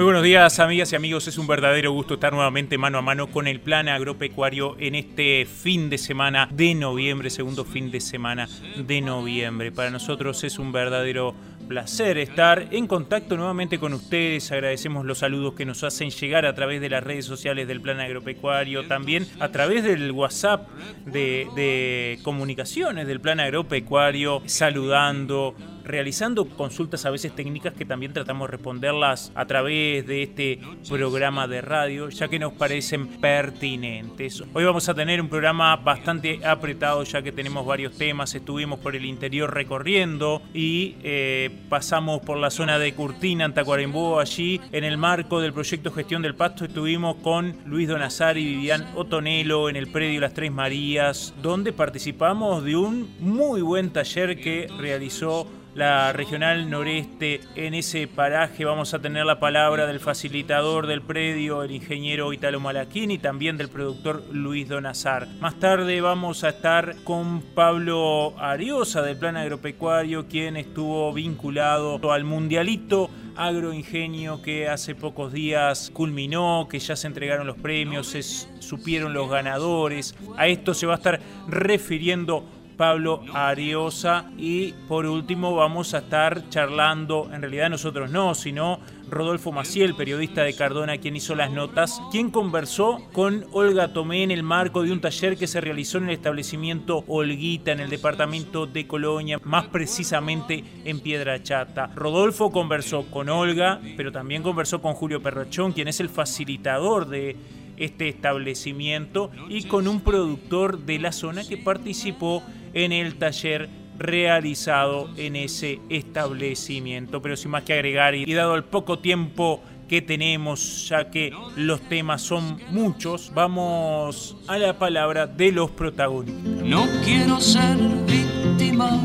Muy 0.00 0.06
buenos 0.06 0.22
días 0.22 0.58
amigas 0.60 0.90
y 0.94 0.96
amigos, 0.96 1.28
es 1.28 1.36
un 1.36 1.46
verdadero 1.46 1.92
gusto 1.92 2.14
estar 2.14 2.32
nuevamente 2.32 2.78
mano 2.78 2.96
a 2.96 3.02
mano 3.02 3.26
con 3.26 3.46
el 3.46 3.60
plan 3.60 3.86
agropecuario 3.86 4.74
en 4.78 4.94
este 4.94 5.44
fin 5.44 5.90
de 5.90 5.98
semana 5.98 6.48
de 6.50 6.74
noviembre, 6.74 7.28
segundo 7.28 7.66
fin 7.66 7.90
de 7.90 8.00
semana 8.00 8.48
de 8.78 9.02
noviembre. 9.02 9.72
Para 9.72 9.90
nosotros 9.90 10.42
es 10.42 10.58
un 10.58 10.72
verdadero 10.72 11.34
placer 11.68 12.18
estar 12.18 12.66
en 12.72 12.88
contacto 12.88 13.36
nuevamente 13.36 13.78
con 13.78 13.92
ustedes. 13.92 14.50
Agradecemos 14.50 15.04
los 15.04 15.18
saludos 15.18 15.54
que 15.54 15.64
nos 15.64 15.84
hacen 15.84 16.10
llegar 16.10 16.44
a 16.44 16.52
través 16.52 16.80
de 16.80 16.88
las 16.88 17.04
redes 17.04 17.26
sociales 17.26 17.68
del 17.68 17.80
Plan 17.80 18.00
Agropecuario, 18.00 18.88
también 18.88 19.24
a 19.38 19.50
través 19.50 19.84
del 19.84 20.10
WhatsApp 20.10 20.66
de, 21.04 22.18
comunicaciones 22.24 23.06
del 23.06 23.20
Plan 23.20 23.38
Agropecuario, 23.38 24.42
saludando, 24.46 25.54
realizando 25.84 26.44
consultas 26.44 27.06
a 27.06 27.10
veces 27.10 27.34
técnicas 27.34 27.74
que 27.74 27.84
también 27.84 28.12
tratamos 28.12 28.48
de 28.48 28.52
responderlas 28.52 29.32
a 29.34 29.46
través 29.46 30.06
de 30.06 30.22
este 30.22 30.60
programa 30.88 31.46
de 31.46 31.60
radio, 31.60 32.08
ya 32.08 32.28
que 32.28 32.38
nos 32.38 32.52
parecen 32.52 33.06
pertinentes. 33.06 34.42
Hoy 34.52 34.64
vamos 34.64 34.88
a 34.88 34.94
tener 34.94 35.20
un 35.20 35.28
programa 35.28 35.76
bastante 35.76 36.44
apretado, 36.44 37.02
ya 37.04 37.22
que 37.22 37.32
tenemos 37.32 37.66
varios 37.66 37.96
temas. 37.96 38.34
Estuvimos 38.34 38.78
por 38.80 38.96
el 38.96 39.04
interior 39.04 39.52
recorriendo 39.52 40.42
y 40.54 40.96
eh, 41.02 41.50
pasamos 41.68 42.20
por 42.20 42.38
la 42.38 42.50
zona 42.50 42.78
de 42.78 42.94
Curtina, 42.94 43.44
en 43.44 43.54
Tacuarembó. 43.54 44.20
Allí, 44.20 44.60
en 44.72 44.84
el 44.84 44.98
marco 44.98 45.40
del 45.40 45.52
proyecto 45.52 45.92
Gestión 45.92 46.22
del 46.22 46.34
Pasto, 46.34 46.64
estuvimos 46.64 47.16
con 47.16 47.56
Luis 47.66 47.88
Donazar 47.88 48.36
y 48.36 48.44
Vivian 48.44 48.86
Otonelo 48.94 49.68
en 49.68 49.76
el 49.76 49.90
predio 49.90 50.20
Las 50.20 50.34
Tres 50.34 50.52
Marías, 50.52 51.34
donde 51.42 51.72
participamos 51.72 52.64
de 52.64 52.76
un 52.76 53.08
muy 53.20 53.62
buen 53.62 53.90
taller 53.90 54.40
que 54.40 54.68
realizó 54.78 55.46
la 55.74 56.12
regional 56.12 56.68
noreste. 56.68 57.40
En 57.54 57.74
ese 57.74 58.06
paraje 58.06 58.64
vamos 58.64 58.94
a 58.94 58.98
tener 58.98 59.24
la 59.24 59.40
palabra 59.40 59.86
del 59.86 60.00
facilitador 60.00 60.86
del 60.86 61.02
predio, 61.02 61.62
el 61.62 61.70
ingeniero 61.70 62.32
Italo 62.32 62.60
Malaquín, 62.60 63.10
y 63.10 63.18
también 63.18 63.56
del 63.56 63.68
productor 63.68 64.22
Luis 64.32 64.68
Donazar. 64.68 65.28
Más 65.40 65.58
tarde 65.58 66.00
vamos 66.00 66.44
a 66.44 66.50
estar 66.50 66.96
con 67.04 67.42
Pablo 67.42 68.34
Ariosa 68.38 69.02
del 69.02 69.16
Plan 69.16 69.36
Agropecuario, 69.36 70.26
quien 70.26 70.56
estuvo 70.56 71.12
vinculado 71.12 72.00
al 72.12 72.24
Mundialito 72.24 73.10
agroingenio 73.36 74.42
que 74.42 74.68
hace 74.68 74.94
pocos 74.94 75.32
días 75.32 75.90
culminó, 75.94 76.66
que 76.68 76.78
ya 76.78 76.94
se 76.96 77.06
entregaron 77.06 77.46
los 77.46 77.56
premios, 77.56 78.08
se 78.08 78.22
supieron 78.22 79.14
los 79.14 79.30
ganadores. 79.30 80.14
A 80.36 80.46
esto 80.46 80.74
se 80.74 80.86
va 80.86 80.94
a 80.94 80.96
estar 80.96 81.20
refiriendo 81.48 82.44
Pablo 82.80 83.22
Ariosa 83.34 84.30
y 84.38 84.72
por 84.88 85.04
último 85.04 85.54
vamos 85.54 85.92
a 85.92 85.98
estar 85.98 86.48
charlando, 86.48 87.28
en 87.30 87.42
realidad 87.42 87.68
nosotros 87.68 88.10
no, 88.10 88.34
sino 88.34 88.80
Rodolfo 89.10 89.52
Maciel, 89.52 89.94
periodista 89.94 90.44
de 90.44 90.54
Cardona, 90.54 90.96
quien 90.96 91.14
hizo 91.14 91.34
las 91.34 91.50
notas, 91.50 92.00
quien 92.10 92.30
conversó 92.30 93.06
con 93.12 93.44
Olga 93.52 93.92
Tomé 93.92 94.22
en 94.22 94.30
el 94.30 94.42
marco 94.42 94.82
de 94.82 94.92
un 94.92 95.02
taller 95.02 95.36
que 95.36 95.46
se 95.46 95.60
realizó 95.60 95.98
en 95.98 96.04
el 96.04 96.14
establecimiento 96.14 97.04
Olguita, 97.06 97.72
en 97.72 97.80
el 97.80 97.90
departamento 97.90 98.64
de 98.64 98.86
Colonia, 98.86 99.38
más 99.44 99.66
precisamente 99.66 100.64
en 100.86 101.00
Piedra 101.00 101.42
Chata. 101.42 101.90
Rodolfo 101.94 102.50
conversó 102.50 103.04
con 103.10 103.28
Olga, 103.28 103.78
pero 103.98 104.10
también 104.10 104.42
conversó 104.42 104.80
con 104.80 104.94
Julio 104.94 105.22
Perrachón, 105.22 105.72
quien 105.72 105.88
es 105.88 106.00
el 106.00 106.08
facilitador 106.08 107.08
de 107.08 107.36
este 107.76 108.08
establecimiento 108.08 109.30
y 109.50 109.64
con 109.64 109.86
un 109.86 110.00
productor 110.00 110.78
de 110.78 110.98
la 110.98 111.12
zona 111.12 111.46
que 111.46 111.56
participó 111.56 112.42
en 112.74 112.92
el 112.92 113.16
taller 113.16 113.68
realizado 113.98 115.10
en 115.16 115.36
ese 115.36 115.80
establecimiento. 115.88 117.20
Pero 117.22 117.36
sin 117.36 117.50
más 117.50 117.64
que 117.64 117.74
agregar 117.74 118.14
y 118.14 118.32
dado 118.32 118.54
el 118.54 118.64
poco 118.64 118.98
tiempo 118.98 119.62
que 119.88 120.00
tenemos, 120.00 120.88
ya 120.88 121.10
que 121.10 121.32
los 121.56 121.80
temas 121.82 122.22
son 122.22 122.58
muchos, 122.70 123.32
vamos 123.34 124.36
a 124.46 124.56
la 124.56 124.78
palabra 124.78 125.26
de 125.26 125.50
los 125.50 125.70
protagonistas. 125.72 126.62
No 126.64 126.86
quiero 127.04 127.40
ser 127.40 127.76
víctima 128.06 129.00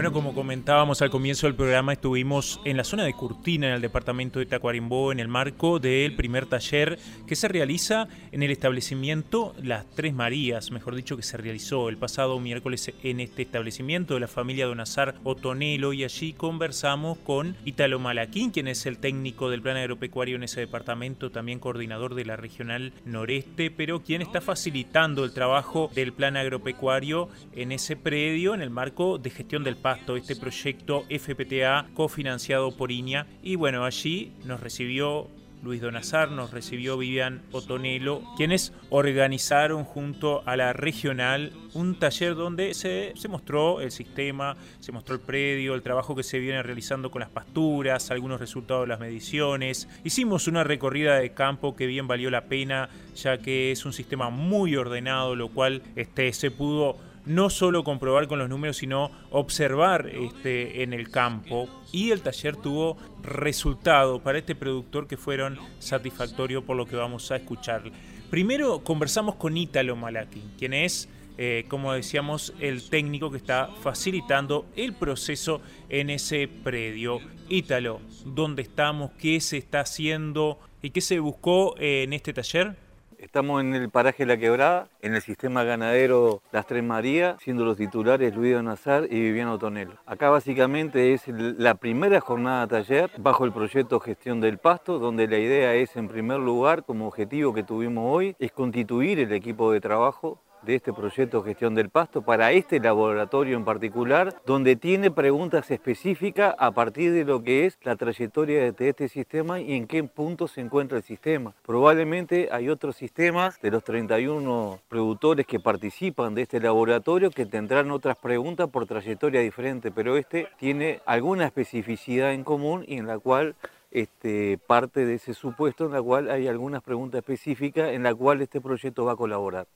Bueno, 0.00 0.14
como 0.14 0.34
comentábamos 0.34 1.02
al 1.02 1.10
comienzo 1.10 1.46
del 1.46 1.54
programa, 1.54 1.92
estuvimos 1.92 2.58
en 2.64 2.78
la 2.78 2.84
zona 2.84 3.04
de 3.04 3.12
Curtina, 3.12 3.66
en 3.66 3.74
el 3.74 3.82
departamento 3.82 4.38
de 4.38 4.46
Tacuarembó, 4.46 5.12
en 5.12 5.20
el 5.20 5.28
marco 5.28 5.78
del 5.78 6.16
primer 6.16 6.46
taller 6.46 6.98
que 7.26 7.36
se 7.36 7.48
realiza 7.48 8.08
en 8.32 8.42
el 8.42 8.50
establecimiento 8.50 9.54
Las 9.62 9.84
Tres 9.90 10.14
Marías, 10.14 10.70
mejor 10.70 10.94
dicho, 10.94 11.18
que 11.18 11.22
se 11.22 11.36
realizó 11.36 11.90
el 11.90 11.98
pasado 11.98 12.40
miércoles 12.40 12.94
en 13.02 13.20
este 13.20 13.42
establecimiento 13.42 14.14
de 14.14 14.20
la 14.20 14.26
familia 14.26 14.64
Donazar 14.64 15.16
Otonelo 15.22 15.92
y 15.92 16.02
allí 16.02 16.32
conversamos 16.32 17.18
con 17.18 17.54
Italo 17.66 17.98
Malaquín, 17.98 18.52
quien 18.52 18.68
es 18.68 18.86
el 18.86 18.96
técnico 18.96 19.50
del 19.50 19.60
plan 19.60 19.76
agropecuario 19.76 20.36
en 20.36 20.44
ese 20.44 20.60
departamento, 20.60 21.30
también 21.30 21.58
coordinador 21.58 22.14
de 22.14 22.24
la 22.24 22.36
regional 22.36 22.94
noreste, 23.04 23.70
pero 23.70 24.00
quien 24.00 24.22
está 24.22 24.40
facilitando 24.40 25.24
el 25.24 25.34
trabajo 25.34 25.90
del 25.94 26.14
plan 26.14 26.38
agropecuario 26.38 27.28
en 27.52 27.70
ese 27.70 27.96
predio 27.96 28.54
en 28.54 28.62
el 28.62 28.70
marco 28.70 29.18
de 29.18 29.28
gestión 29.28 29.62
del 29.62 29.76
este 30.16 30.36
proyecto 30.36 31.04
FPTA 31.08 31.86
cofinanciado 31.94 32.76
por 32.76 32.92
INIA. 32.92 33.26
Y 33.42 33.56
bueno, 33.56 33.84
allí 33.84 34.32
nos 34.44 34.60
recibió 34.60 35.28
Luis 35.62 35.82
Donazar, 35.82 36.30
nos 36.30 36.52
recibió 36.52 36.96
Vivian 36.96 37.42
Otonelo, 37.52 38.22
quienes 38.36 38.72
organizaron 38.88 39.84
junto 39.84 40.42
a 40.46 40.56
la 40.56 40.72
regional 40.72 41.52
un 41.74 41.98
taller 41.98 42.34
donde 42.34 42.72
se, 42.72 43.12
se, 43.14 43.28
mostró 43.28 43.80
el 43.80 43.90
sistema, 43.90 44.56
se 44.80 44.92
mostró 44.92 45.14
el 45.14 45.20
predio, 45.20 45.74
el 45.74 45.82
trabajo 45.82 46.16
que 46.16 46.22
se 46.22 46.38
viene 46.38 46.62
realizando 46.62 47.10
con 47.10 47.20
las 47.20 47.28
pasturas, 47.28 48.10
algunos 48.10 48.40
resultados 48.40 48.84
de 48.84 48.88
las 48.88 49.00
mediciones. 49.00 49.88
Hicimos 50.02 50.48
una 50.48 50.64
recorrida 50.64 51.16
de 51.16 51.32
campo 51.32 51.76
que 51.76 51.86
bien 51.86 52.08
valió 52.08 52.30
la 52.30 52.46
pena, 52.46 52.88
ya 53.14 53.38
que 53.38 53.70
es 53.70 53.84
un 53.84 53.92
sistema 53.92 54.30
muy 54.30 54.76
ordenado, 54.76 55.36
lo 55.36 55.48
cual 55.48 55.82
este, 55.94 56.32
se 56.32 56.50
pudo 56.50 56.96
no 57.26 57.50
solo 57.50 57.84
comprobar 57.84 58.28
con 58.28 58.38
los 58.38 58.48
números, 58.48 58.78
sino 58.78 59.10
observar 59.30 60.08
este, 60.08 60.82
en 60.82 60.92
el 60.92 61.10
campo. 61.10 61.68
Y 61.92 62.10
el 62.10 62.22
taller 62.22 62.56
tuvo 62.56 62.96
resultados 63.22 64.20
para 64.22 64.38
este 64.38 64.54
productor 64.54 65.06
que 65.06 65.16
fueron 65.16 65.58
satisfactorios 65.78 66.64
por 66.64 66.76
lo 66.76 66.86
que 66.86 66.96
vamos 66.96 67.30
a 67.30 67.36
escuchar. 67.36 67.82
Primero 68.30 68.84
conversamos 68.84 69.34
con 69.34 69.56
Ítalo 69.56 69.96
Malaki, 69.96 70.42
quien 70.56 70.72
es, 70.72 71.08
eh, 71.36 71.64
como 71.68 71.92
decíamos, 71.92 72.54
el 72.60 72.88
técnico 72.88 73.30
que 73.30 73.38
está 73.38 73.68
facilitando 73.82 74.66
el 74.76 74.92
proceso 74.92 75.60
en 75.88 76.10
ese 76.10 76.48
predio. 76.48 77.20
Ítalo, 77.48 78.00
¿dónde 78.24 78.62
estamos? 78.62 79.10
¿Qué 79.18 79.40
se 79.40 79.58
está 79.58 79.80
haciendo? 79.80 80.60
¿Y 80.82 80.90
qué 80.90 81.00
se 81.00 81.18
buscó 81.18 81.74
eh, 81.78 82.04
en 82.04 82.12
este 82.12 82.32
taller? 82.32 82.76
Estamos 83.20 83.60
en 83.60 83.74
el 83.74 83.90
paraje 83.90 84.24
La 84.24 84.38
Quebrada, 84.38 84.88
en 85.02 85.14
el 85.14 85.20
sistema 85.20 85.62
ganadero 85.62 86.40
Las 86.52 86.66
Tres 86.66 86.82
Marías, 86.82 87.36
siendo 87.42 87.66
los 87.66 87.76
titulares 87.76 88.34
Luis 88.34 88.54
Donazar 88.54 89.04
y 89.10 89.20
Viviano 89.20 89.58
Tonelo. 89.58 89.92
Acá 90.06 90.30
básicamente 90.30 91.12
es 91.12 91.24
la 91.28 91.74
primera 91.74 92.18
jornada 92.22 92.66
taller 92.66 93.10
bajo 93.18 93.44
el 93.44 93.52
proyecto 93.52 94.00
Gestión 94.00 94.40
del 94.40 94.56
Pasto, 94.56 94.98
donde 94.98 95.28
la 95.28 95.36
idea 95.36 95.74
es, 95.74 95.96
en 95.96 96.08
primer 96.08 96.38
lugar, 96.40 96.82
como 96.86 97.06
objetivo 97.08 97.52
que 97.52 97.62
tuvimos 97.62 98.04
hoy, 98.10 98.36
es 98.38 98.52
constituir 98.52 99.18
el 99.18 99.32
equipo 99.34 99.70
de 99.70 99.82
trabajo 99.82 100.40
de 100.62 100.74
este 100.74 100.92
proyecto 100.92 101.42
Gestión 101.42 101.74
del 101.74 101.90
Pasto 101.90 102.22
para 102.22 102.52
este 102.52 102.80
laboratorio 102.80 103.56
en 103.56 103.64
particular, 103.64 104.40
donde 104.46 104.76
tiene 104.76 105.10
preguntas 105.10 105.70
específicas 105.70 106.54
a 106.58 106.72
partir 106.72 107.12
de 107.12 107.24
lo 107.24 107.42
que 107.42 107.66
es 107.66 107.78
la 107.82 107.96
trayectoria 107.96 108.72
de 108.72 108.88
este 108.88 109.08
sistema 109.08 109.60
y 109.60 109.74
en 109.74 109.86
qué 109.86 110.02
punto 110.04 110.48
se 110.48 110.60
encuentra 110.60 110.98
el 110.98 111.04
sistema. 111.04 111.54
Probablemente 111.64 112.48
hay 112.52 112.68
otros 112.68 112.96
sistemas 112.96 113.60
de 113.60 113.70
los 113.70 113.84
31 113.84 114.80
productores 114.88 115.46
que 115.46 115.60
participan 115.60 116.34
de 116.34 116.42
este 116.42 116.60
laboratorio 116.60 117.30
que 117.30 117.46
tendrán 117.46 117.90
otras 117.90 118.16
preguntas 118.16 118.68
por 118.68 118.86
trayectoria 118.86 119.40
diferente, 119.40 119.90
pero 119.90 120.16
este 120.16 120.48
tiene 120.58 121.00
alguna 121.06 121.46
especificidad 121.46 122.32
en 122.32 122.44
común 122.44 122.84
y 122.86 122.98
en 122.98 123.06
la 123.06 123.18
cual 123.18 123.54
este, 123.90 124.58
parte 124.66 125.04
de 125.04 125.14
ese 125.14 125.34
supuesto 125.34 125.86
en 125.86 125.92
la 125.92 126.02
cual 126.02 126.30
hay 126.30 126.46
algunas 126.46 126.82
preguntas 126.82 127.18
específicas 127.18 127.90
en 127.90 128.02
la 128.02 128.14
cual 128.14 128.40
este 128.40 128.60
proyecto 128.60 129.04
va 129.04 129.12
a 129.12 129.16
colaborar. 129.16 129.66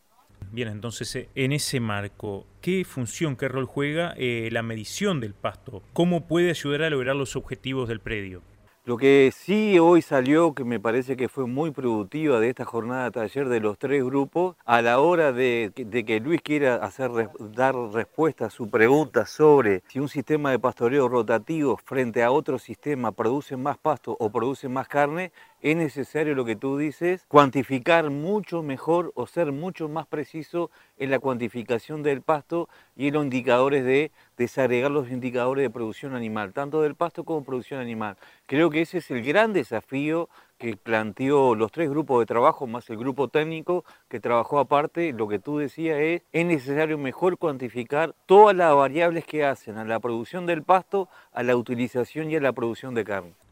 Bien, 0.54 0.68
entonces 0.68 1.16
eh, 1.16 1.28
en 1.34 1.50
ese 1.50 1.80
marco, 1.80 2.46
¿qué 2.60 2.84
función, 2.84 3.34
qué 3.34 3.48
rol 3.48 3.64
juega 3.64 4.14
eh, 4.16 4.50
la 4.52 4.62
medición 4.62 5.18
del 5.18 5.34
pasto? 5.34 5.82
¿Cómo 5.92 6.28
puede 6.28 6.50
ayudar 6.50 6.82
a 6.82 6.90
lograr 6.90 7.16
los 7.16 7.34
objetivos 7.34 7.88
del 7.88 7.98
predio? 7.98 8.40
Lo 8.86 8.98
que 8.98 9.32
sí 9.34 9.78
hoy 9.78 10.02
salió, 10.02 10.54
que 10.54 10.62
me 10.62 10.78
parece 10.78 11.16
que 11.16 11.30
fue 11.30 11.46
muy 11.46 11.70
productiva 11.70 12.38
de 12.38 12.50
esta 12.50 12.66
jornada 12.66 13.04
de 13.06 13.10
taller 13.12 13.48
de 13.48 13.58
los 13.58 13.78
tres 13.78 14.04
grupos, 14.04 14.56
a 14.66 14.82
la 14.82 15.00
hora 15.00 15.32
de, 15.32 15.72
que 15.74 16.20
Luis 16.20 16.42
quiera 16.42 16.76
hacer, 16.76 17.10
dar 17.40 17.74
respuesta 17.74 18.44
a 18.44 18.50
su 18.50 18.68
pregunta 18.68 19.24
sobre 19.24 19.82
si 19.88 20.00
un 20.00 20.10
sistema 20.10 20.50
de 20.50 20.58
pastoreo 20.58 21.08
rotativo 21.08 21.80
frente 21.82 22.22
a 22.22 22.30
otro 22.30 22.58
sistema 22.58 23.10
produce 23.10 23.56
más 23.56 23.78
pasto 23.78 24.18
o 24.20 24.30
produce 24.30 24.68
más 24.68 24.86
carne, 24.86 25.32
es 25.64 25.76
necesario 25.76 26.34
lo 26.34 26.44
que 26.44 26.56
tú 26.56 26.76
dices, 26.76 27.24
cuantificar 27.26 28.10
mucho 28.10 28.62
mejor 28.62 29.12
o 29.14 29.26
ser 29.26 29.50
mucho 29.50 29.88
más 29.88 30.06
preciso 30.06 30.70
en 30.98 31.10
la 31.10 31.18
cuantificación 31.18 32.02
del 32.02 32.20
pasto 32.20 32.68
y 32.94 33.08
en 33.08 33.14
los 33.14 33.24
indicadores 33.24 33.82
de 33.82 34.12
desagregar 34.36 34.90
los 34.90 35.10
indicadores 35.10 35.62
de 35.62 35.70
producción 35.70 36.14
animal, 36.14 36.52
tanto 36.52 36.82
del 36.82 36.96
pasto 36.96 37.24
como 37.24 37.44
producción 37.44 37.80
animal. 37.80 38.18
Creo 38.44 38.68
que 38.68 38.82
ese 38.82 38.98
es 38.98 39.10
el 39.10 39.22
gran 39.24 39.54
desafío 39.54 40.28
que 40.58 40.76
planteó 40.76 41.54
los 41.54 41.72
tres 41.72 41.88
grupos 41.88 42.20
de 42.20 42.26
trabajo, 42.26 42.66
más 42.66 42.90
el 42.90 42.98
grupo 42.98 43.28
técnico 43.28 43.86
que 44.08 44.20
trabajó 44.20 44.58
aparte, 44.58 45.14
lo 45.14 45.28
que 45.28 45.38
tú 45.38 45.56
decías 45.56 45.98
es, 45.98 46.22
es 46.32 46.44
necesario 46.44 46.98
mejor 46.98 47.38
cuantificar 47.38 48.14
todas 48.26 48.54
las 48.54 48.76
variables 48.76 49.24
que 49.24 49.46
hacen 49.46 49.78
a 49.78 49.86
la 49.86 49.98
producción 49.98 50.44
del 50.44 50.62
pasto, 50.62 51.08
a 51.32 51.42
la 51.42 51.56
utilización 51.56 52.30
y 52.30 52.36
a 52.36 52.40
la 52.40 52.52
producción 52.52 52.94
de 52.94 53.04
carne. 53.04 53.43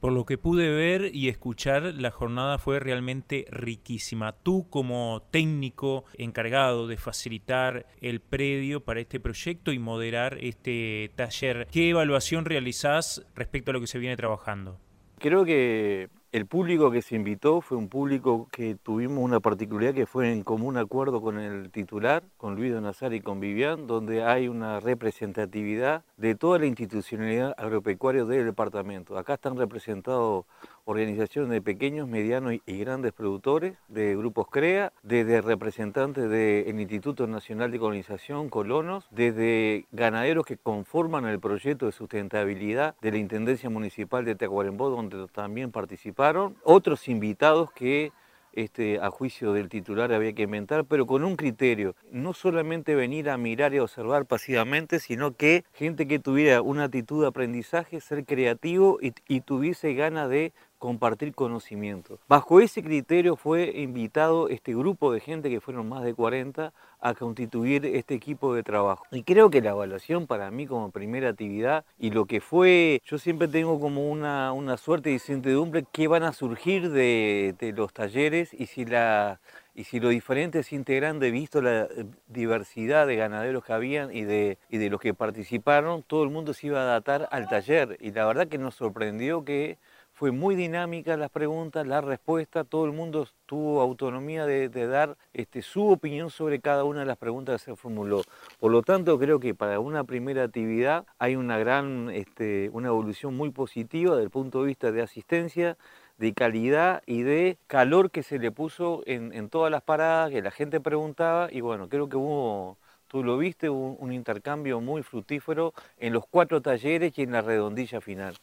Por 0.00 0.12
lo 0.12 0.24
que 0.24 0.38
pude 0.38 0.70
ver 0.70 1.10
y 1.14 1.28
escuchar, 1.28 1.94
la 1.96 2.10
jornada 2.10 2.58
fue 2.58 2.78
realmente 2.78 3.46
riquísima. 3.50 4.32
Tú 4.32 4.68
como 4.70 5.22
técnico 5.30 6.04
encargado 6.14 6.86
de 6.86 6.96
facilitar 6.96 7.86
el 8.00 8.20
predio 8.20 8.84
para 8.84 9.00
este 9.00 9.18
proyecto 9.18 9.72
y 9.72 9.78
moderar 9.78 10.38
este 10.40 11.10
taller, 11.16 11.66
¿qué 11.72 11.90
evaluación 11.90 12.44
realizás 12.44 13.26
respecto 13.34 13.70
a 13.70 13.74
lo 13.74 13.80
que 13.80 13.88
se 13.88 13.98
viene 13.98 14.16
trabajando? 14.16 14.78
Creo 15.18 15.44
que 15.44 16.08
el 16.30 16.44
público 16.44 16.90
que 16.90 17.00
se 17.00 17.16
invitó 17.16 17.62
fue 17.62 17.78
un 17.78 17.88
público 17.88 18.48
que 18.52 18.74
tuvimos 18.74 19.24
una 19.24 19.40
particularidad 19.40 19.94
que 19.94 20.04
fue 20.04 20.30
en 20.30 20.42
común 20.42 20.76
acuerdo 20.76 21.22
con 21.22 21.38
el 21.38 21.70
titular, 21.70 22.22
con 22.36 22.54
Luis 22.54 22.70
Donazar 22.74 23.14
y 23.14 23.22
con 23.22 23.40
Vivian, 23.40 23.86
donde 23.86 24.22
hay 24.22 24.46
una 24.46 24.78
representatividad 24.78 26.04
de 26.18 26.34
toda 26.34 26.58
la 26.58 26.66
institucionalidad 26.66 27.54
agropecuaria 27.56 28.26
del 28.26 28.44
departamento. 28.44 29.16
Acá 29.16 29.34
están 29.34 29.56
representados 29.56 30.44
organizaciones 30.88 31.50
de 31.50 31.60
pequeños, 31.60 32.08
medianos 32.08 32.54
y 32.64 32.78
grandes 32.78 33.12
productores, 33.12 33.76
de 33.88 34.16
grupos 34.16 34.48
CREA, 34.48 34.92
desde 35.02 35.42
representantes 35.42 36.30
del 36.30 36.80
Instituto 36.80 37.26
Nacional 37.26 37.70
de 37.70 37.78
Colonización, 37.78 38.48
Colonos, 38.48 39.06
desde 39.10 39.84
ganaderos 39.92 40.46
que 40.46 40.56
conforman 40.56 41.26
el 41.26 41.40
proyecto 41.40 41.84
de 41.84 41.92
sustentabilidad 41.92 42.94
de 43.02 43.12
la 43.12 43.18
Intendencia 43.18 43.68
Municipal 43.68 44.24
de 44.24 44.34
Tacuarembó, 44.34 44.88
donde 44.88 45.26
también 45.28 45.70
participaron, 45.70 46.56
otros 46.64 47.06
invitados 47.08 47.70
que 47.72 48.10
este, 48.54 48.98
a 49.00 49.10
juicio 49.10 49.52
del 49.52 49.68
titular 49.68 50.12
había 50.12 50.32
que 50.32 50.42
inventar, 50.42 50.84
pero 50.84 51.06
con 51.06 51.22
un 51.22 51.36
criterio, 51.36 51.94
no 52.10 52.32
solamente 52.32 52.94
venir 52.94 53.30
a 53.30 53.36
mirar 53.36 53.74
y 53.74 53.78
observar 53.78 54.26
pasivamente, 54.26 54.98
sino 54.98 55.36
que 55.36 55.64
gente 55.74 56.08
que 56.08 56.18
tuviera 56.18 56.62
una 56.62 56.84
actitud 56.84 57.22
de 57.22 57.28
aprendizaje, 57.28 58.00
ser 58.00 58.24
creativo 58.24 58.98
y, 59.00 59.12
y 59.28 59.42
tuviese 59.42 59.94
ganas 59.94 60.28
de 60.28 60.52
compartir 60.78 61.34
conocimiento. 61.34 62.18
Bajo 62.28 62.60
ese 62.60 62.82
criterio 62.82 63.36
fue 63.36 63.72
invitado 63.76 64.48
este 64.48 64.74
grupo 64.74 65.12
de 65.12 65.20
gente, 65.20 65.50
que 65.50 65.60
fueron 65.60 65.88
más 65.88 66.04
de 66.04 66.14
40, 66.14 66.72
a 67.00 67.14
constituir 67.14 67.86
este 67.86 68.14
equipo 68.14 68.54
de 68.54 68.62
trabajo. 68.62 69.04
Y 69.10 69.22
creo 69.22 69.50
que 69.50 69.60
la 69.60 69.70
evaluación 69.70 70.26
para 70.26 70.50
mí 70.50 70.66
como 70.66 70.90
primera 70.90 71.30
actividad 71.30 71.84
y 71.98 72.10
lo 72.10 72.26
que 72.26 72.40
fue, 72.40 73.00
yo 73.04 73.18
siempre 73.18 73.48
tengo 73.48 73.80
como 73.80 74.10
una, 74.10 74.52
una 74.52 74.76
suerte 74.76 75.10
de 75.10 75.14
incertidumbre 75.14 75.84
que 75.90 76.08
van 76.08 76.22
a 76.22 76.32
surgir 76.32 76.90
de, 76.90 77.54
de 77.58 77.72
los 77.72 77.92
talleres 77.92 78.52
y 78.52 78.66
si 78.66 78.84
la 78.84 79.40
y 79.78 79.84
si 79.84 80.00
los 80.00 80.10
diferentes 80.10 80.72
integrantes, 80.72 81.30
visto 81.30 81.62
la 81.62 81.86
diversidad 82.26 83.06
de 83.06 83.14
ganaderos 83.14 83.64
que 83.64 83.72
habían 83.72 84.12
y 84.12 84.24
de, 84.24 84.58
y 84.68 84.78
de 84.78 84.90
los 84.90 85.00
que 85.00 85.14
participaron, 85.14 86.02
todo 86.02 86.24
el 86.24 86.30
mundo 86.30 86.52
se 86.52 86.66
iba 86.66 86.80
a 86.80 86.82
adaptar 86.82 87.28
al 87.30 87.48
taller. 87.48 87.96
Y 88.00 88.10
la 88.10 88.26
verdad 88.26 88.48
que 88.48 88.58
nos 88.58 88.74
sorprendió 88.74 89.44
que 89.44 89.78
fue 90.18 90.32
muy 90.32 90.56
dinámica 90.56 91.16
las 91.16 91.30
preguntas, 91.30 91.86
la 91.86 92.00
respuesta, 92.00 92.64
todo 92.64 92.86
el 92.86 92.92
mundo 92.92 93.28
tuvo 93.46 93.80
autonomía 93.80 94.46
de, 94.46 94.68
dar 94.68 95.16
este, 95.32 95.62
su 95.62 95.86
opinión 95.86 96.30
sobre 96.30 96.58
cada 96.60 96.82
una 96.82 97.00
de 97.00 97.06
las 97.06 97.18
preguntas 97.18 97.62
que 97.62 97.70
se 97.70 97.76
formuló. 97.76 98.22
Por 98.58 98.72
lo 98.72 98.82
tanto, 98.82 99.16
creo 99.20 99.38
que 99.38 99.54
para 99.54 99.78
una 99.78 100.02
primera 100.02 100.42
actividad 100.42 101.06
hay 101.20 101.36
una 101.36 101.56
gran, 101.58 102.10
este, 102.10 102.68
una 102.72 102.88
evolución 102.88 103.36
muy 103.36 103.50
positiva 103.50 104.16
desde 104.16 104.24
el 104.24 104.30
punto 104.30 104.62
de 104.62 104.66
vista 104.66 104.90
de 104.90 105.02
asistencia, 105.02 105.76
de 106.16 106.34
calidad 106.34 107.00
y 107.06 107.22
de 107.22 107.56
calor 107.68 108.10
que 108.10 108.24
se 108.24 108.40
le 108.40 108.50
puso 108.50 109.04
en, 109.06 109.48
todas 109.50 109.70
las 109.70 109.82
paradas, 109.82 110.32
que 110.32 110.42
la 110.42 110.50
gente 110.50 110.80
preguntaba 110.80 111.46
y 111.52 111.60
bueno, 111.60 111.88
creo 111.88 112.08
que 112.08 112.16
hubo 112.16 112.76
tú 113.06 113.22
lo 113.22 113.38
viste, 113.38 113.70
un, 113.70 114.12
intercambio 114.12 114.80
muy 114.80 115.04
fructífero 115.04 115.74
en 115.98 116.12
los 116.12 116.24
cuatro 116.26 116.60
talleres 116.60 117.16
y 117.18 117.22
en 117.22 117.30
la 117.30 117.40
redondilla 117.40 118.00
final. 118.00 118.34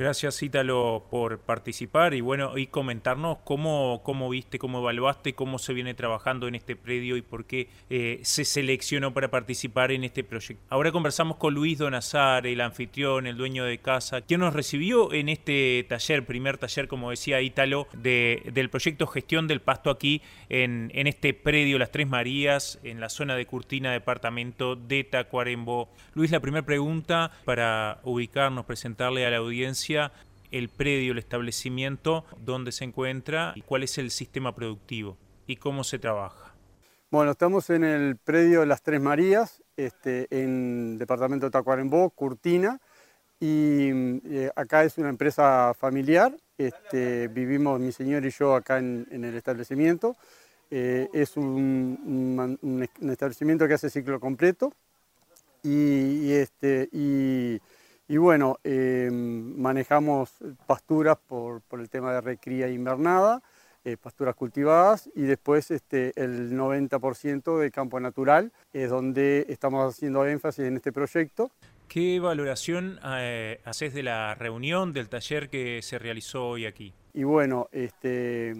Gracias 0.00 0.42
Ítalo 0.42 1.08
por 1.10 1.40
participar 1.40 2.14
y 2.14 2.22
bueno 2.22 2.56
y 2.56 2.68
comentarnos 2.68 3.36
cómo, 3.44 4.00
cómo 4.02 4.30
viste, 4.30 4.58
cómo 4.58 4.78
evaluaste, 4.78 5.34
cómo 5.34 5.58
se 5.58 5.74
viene 5.74 5.92
trabajando 5.92 6.48
en 6.48 6.54
este 6.54 6.74
predio 6.74 7.18
y 7.18 7.20
por 7.20 7.44
qué 7.44 7.68
eh, 7.90 8.18
se 8.22 8.46
seleccionó 8.46 9.12
para 9.12 9.30
participar 9.30 9.92
en 9.92 10.04
este 10.04 10.24
proyecto. 10.24 10.64
Ahora 10.70 10.90
conversamos 10.90 11.36
con 11.36 11.52
Luis 11.52 11.76
Donazar, 11.76 12.46
el 12.46 12.62
anfitrión, 12.62 13.26
el 13.26 13.36
dueño 13.36 13.66
de 13.66 13.76
casa, 13.76 14.22
quien 14.22 14.40
nos 14.40 14.54
recibió 14.54 15.12
en 15.12 15.28
este 15.28 15.84
taller, 15.86 16.24
primer 16.24 16.56
taller, 16.56 16.88
como 16.88 17.10
decía 17.10 17.42
Ítalo, 17.42 17.86
de, 17.92 18.42
del 18.54 18.70
proyecto 18.70 19.06
Gestión 19.06 19.48
del 19.48 19.60
Pasto 19.60 19.90
aquí 19.90 20.22
en, 20.48 20.90
en 20.94 21.08
este 21.08 21.34
predio 21.34 21.78
Las 21.78 21.92
Tres 21.92 22.08
Marías, 22.08 22.80
en 22.84 23.00
la 23.00 23.10
zona 23.10 23.36
de 23.36 23.44
Curtina, 23.44 23.92
departamento 23.92 24.76
de 24.76 25.04
Tacuarembó. 25.04 25.90
Luis, 26.14 26.30
la 26.30 26.40
primera 26.40 26.64
pregunta 26.64 27.32
para 27.44 28.00
ubicarnos, 28.02 28.64
presentarle 28.64 29.26
a 29.26 29.30
la 29.30 29.36
audiencia 29.36 29.59
el 30.50 30.68
predio, 30.68 31.12
el 31.12 31.18
establecimiento, 31.18 32.24
dónde 32.44 32.72
se 32.72 32.84
encuentra 32.84 33.54
cuál 33.66 33.82
es 33.82 33.98
el 33.98 34.10
sistema 34.10 34.54
productivo 34.54 35.16
y 35.46 35.56
cómo 35.56 35.84
se 35.84 35.98
trabaja. 35.98 36.54
Bueno, 37.10 37.32
estamos 37.32 37.70
en 37.70 37.82
el 37.82 38.16
predio 38.16 38.64
Las 38.64 38.82
Tres 38.82 39.00
Marías, 39.00 39.62
este, 39.76 40.28
en 40.30 40.96
departamento 40.98 41.46
de 41.46 41.50
Tacuarembó, 41.50 42.10
Curtina, 42.10 42.80
y 43.40 43.88
eh, 44.28 44.50
acá 44.54 44.84
es 44.84 44.98
una 44.98 45.08
empresa 45.08 45.72
familiar, 45.74 46.36
este, 46.58 47.28
vivimos 47.28 47.80
mi 47.80 47.90
señor 47.90 48.24
y 48.26 48.30
yo 48.30 48.54
acá 48.54 48.78
en, 48.78 49.06
el 49.10 49.34
establecimiento. 49.34 50.14
Eh, 50.70 51.08
es 51.12 51.36
un, 51.36 52.88
establecimiento 53.10 53.66
que 53.66 53.74
hace 53.74 53.90
ciclo 53.90 54.20
completo 54.20 54.72
y, 55.62 56.30
este, 56.32 56.88
y 56.92 57.58
y 58.10 58.16
bueno, 58.16 58.58
em, 58.64 59.56
manejamos 59.56 60.32
pasturas 60.66 61.16
por, 61.16 61.62
el 61.70 61.88
tema 61.88 62.12
de 62.12 62.20
recría 62.20 62.66
invernada, 62.66 63.40
eh, 63.84 63.96
pasturas 63.96 64.34
cultivadas 64.34 65.08
y 65.14 65.22
después 65.22 65.70
este, 65.70 66.12
el 66.20 66.50
90% 66.50 67.60
de 67.60 67.70
campo 67.70 68.00
natural 68.00 68.50
es 68.72 68.90
donde 68.90 69.46
estamos 69.48 69.94
haciendo 69.94 70.26
énfasis 70.26 70.64
en 70.64 70.74
este 70.74 70.90
proyecto. 70.90 71.52
¿Qué 71.86 72.18
valoración 72.18 72.98
eh, 73.04 73.60
haces 73.64 73.94
de 73.94 74.02
la 74.02 74.34
reunión, 74.34 74.92
del 74.92 75.08
taller 75.08 75.48
que 75.48 75.80
se 75.80 75.96
realizó 76.00 76.48
hoy 76.48 76.66
aquí? 76.66 76.92
Y 77.14 77.22
bueno, 77.22 77.68
este, 77.70 78.50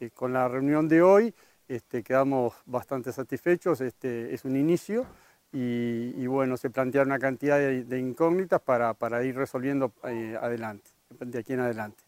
eh, 0.00 0.10
con 0.12 0.34
la 0.34 0.48
reunión 0.48 0.86
de 0.86 1.00
hoy 1.00 1.34
este, 1.66 2.02
quedamos 2.02 2.52
bastante 2.66 3.12
satisfechos, 3.12 3.80
este, 3.80 4.34
es 4.34 4.44
un 4.44 4.54
inicio 4.54 5.06
y, 5.52 6.26
bueno, 6.26 6.56
se 6.56 6.70
plantearon 6.70 7.08
una 7.08 7.18
cantidad 7.18 7.58
de, 7.58 7.98
incógnitas 7.98 8.60
para, 8.60 9.24
ir 9.24 9.34
resolviendo 9.34 9.92
eh, 10.04 10.36
adelante, 10.40 10.90
de 11.20 11.38
aquí 11.38 11.54
en 11.54 11.60
adelante. 11.60 12.02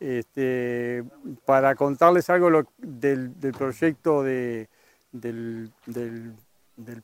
Este, 0.00 1.04
para 1.44 1.74
contarles 1.74 2.30
algo 2.30 2.64
del, 2.78 3.32
proyecto 3.56 4.22
del, 4.22 4.68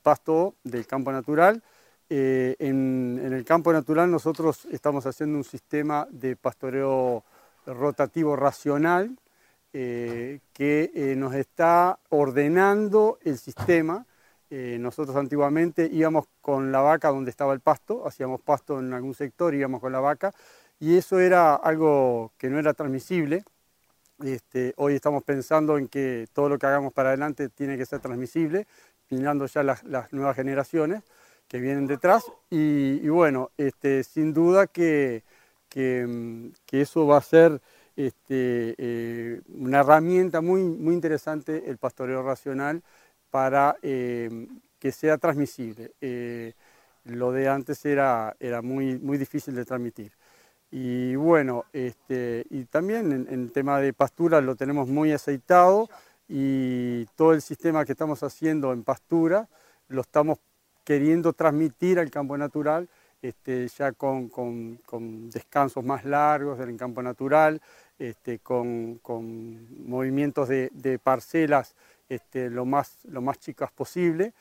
pasto 0.03 0.55
del 0.65 0.87
campo 0.87 1.13
natural, 1.13 1.63
eh, 2.09 2.57
en, 2.59 3.21
el 3.23 3.45
campo 3.45 3.73
natural 3.73 4.11
nosotros 4.11 4.67
estamos 4.71 5.05
haciendo 5.07 5.37
un 5.39 5.45
sistema 5.45 6.07
de 6.11 6.37
pastoreo 6.37 7.25
rotativo 7.67 8.37
racional 8.37 9.19
eh, 9.73 10.41
que 10.53 11.15
nos 11.17 11.35
está 11.35 11.99
ordenando 12.11 13.19
el 13.23 13.39
sistema 13.39 14.07
eh, 14.51 14.77
nosotros 14.79 15.17
antiguamente 15.17 15.89
íbamos 15.91 16.27
con 16.41 16.71
la 16.71 16.81
vaca 16.81 17.09
donde 17.09 17.31
estaba 17.31 17.53
el 17.53 17.61
pasto, 17.61 18.07
hacíamos 18.07 18.41
pasto 18.41 18.79
en 18.79 18.93
algún 18.93 19.15
sector, 19.15 19.55
íbamos 19.55 19.81
con 19.81 19.93
la 19.93 20.01
vaca, 20.01 20.33
y 20.79 20.97
eso 20.97 21.19
era 21.19 21.55
algo 21.55 22.33
que 22.39 22.51
no 22.51 22.59
era 22.59 22.75
transmisible. 22.75 23.45
Este, 24.23 24.75
hoy 24.77 24.95
estamos 24.95 25.25
pensando 25.25 25.79
en 25.79 25.89
que 25.89 26.29
todo 26.33 26.49
lo 26.49 26.59
que 26.59 26.67
hagamos 26.67 26.93
para 26.93 27.11
adelante 27.11 27.49
tiene 27.49 27.77
que 27.77 27.87
ser 27.87 28.01
transmisible, 28.01 28.67
mirando 29.11 29.47
ya 29.47 29.63
las, 29.63 29.83
nuevas 30.13 30.37
generaciones 30.37 31.03
que 31.49 31.59
vienen 31.59 31.87
detrás. 31.87 32.25
Y, 32.51 33.09
bueno, 33.09 33.51
este, 33.57 34.05
sin 34.05 34.33
duda 34.33 34.67
que, 34.67 35.25
que, 35.69 36.07
eso 36.71 37.07
va 37.07 37.19
a 37.19 37.23
ser 37.23 37.61
este, 37.97 38.75
eh, 38.79 39.41
una 39.49 39.81
herramienta 39.81 40.41
muy, 40.41 40.63
muy 40.63 40.95
interesante 40.95 41.71
el 41.71 41.79
pastoreo 41.79 42.23
racional 42.23 42.83
para 43.35 43.77
eh, 43.83 44.47
que 44.79 44.93
sea 44.93 45.19
transmisible. 45.19 45.91
lo 47.03 47.33
de 47.33 47.49
antes 47.49 47.85
era, 47.85 48.37
era 48.39 48.63
muy, 48.63 48.97
muy 49.01 49.19
difícil 49.19 49.57
de 49.57 49.65
transmitir. 49.65 50.13
Y 50.71 51.17
bueno, 51.17 51.65
este, 51.73 52.47
y 52.49 52.67
también 52.67 53.11
en, 53.11 53.27
el 53.29 53.51
tema 53.51 53.81
de 53.81 53.93
pastura 53.93 54.41
lo 54.41 54.55
tenemos 54.55 54.87
muy 54.87 55.11
aceitado 55.11 55.89
y 56.29 57.07
todo 57.17 57.33
el 57.33 57.43
sistema 57.43 57.85
que 57.85 57.91
estamos 57.91 58.23
haciendo 58.23 58.73
en 58.73 58.85
pastura 58.85 59.49
lo 59.89 60.03
estamos 60.03 60.39
queriendo 60.85 61.33
transmitir 61.33 61.99
al 61.99 62.13
campo 62.13 62.39
natural, 62.39 62.89
este, 63.21 63.67
ya 63.67 63.91
con, 63.91 64.31
descansos 65.33 65.85
más 65.85 66.05
largos 66.05 66.57
del 66.57 66.77
campo 66.77 67.03
natural, 67.03 67.61
este, 67.99 68.39
con, 68.39 69.01
movimientos 69.85 70.49
de, 70.49 71.01
parcelas 71.03 71.75
este, 72.09 72.51
lo, 72.51 72.65
más, 72.65 73.05
lo 73.05 73.21
más 73.23 73.39
chicas 73.39 73.71
posible. 73.73 74.33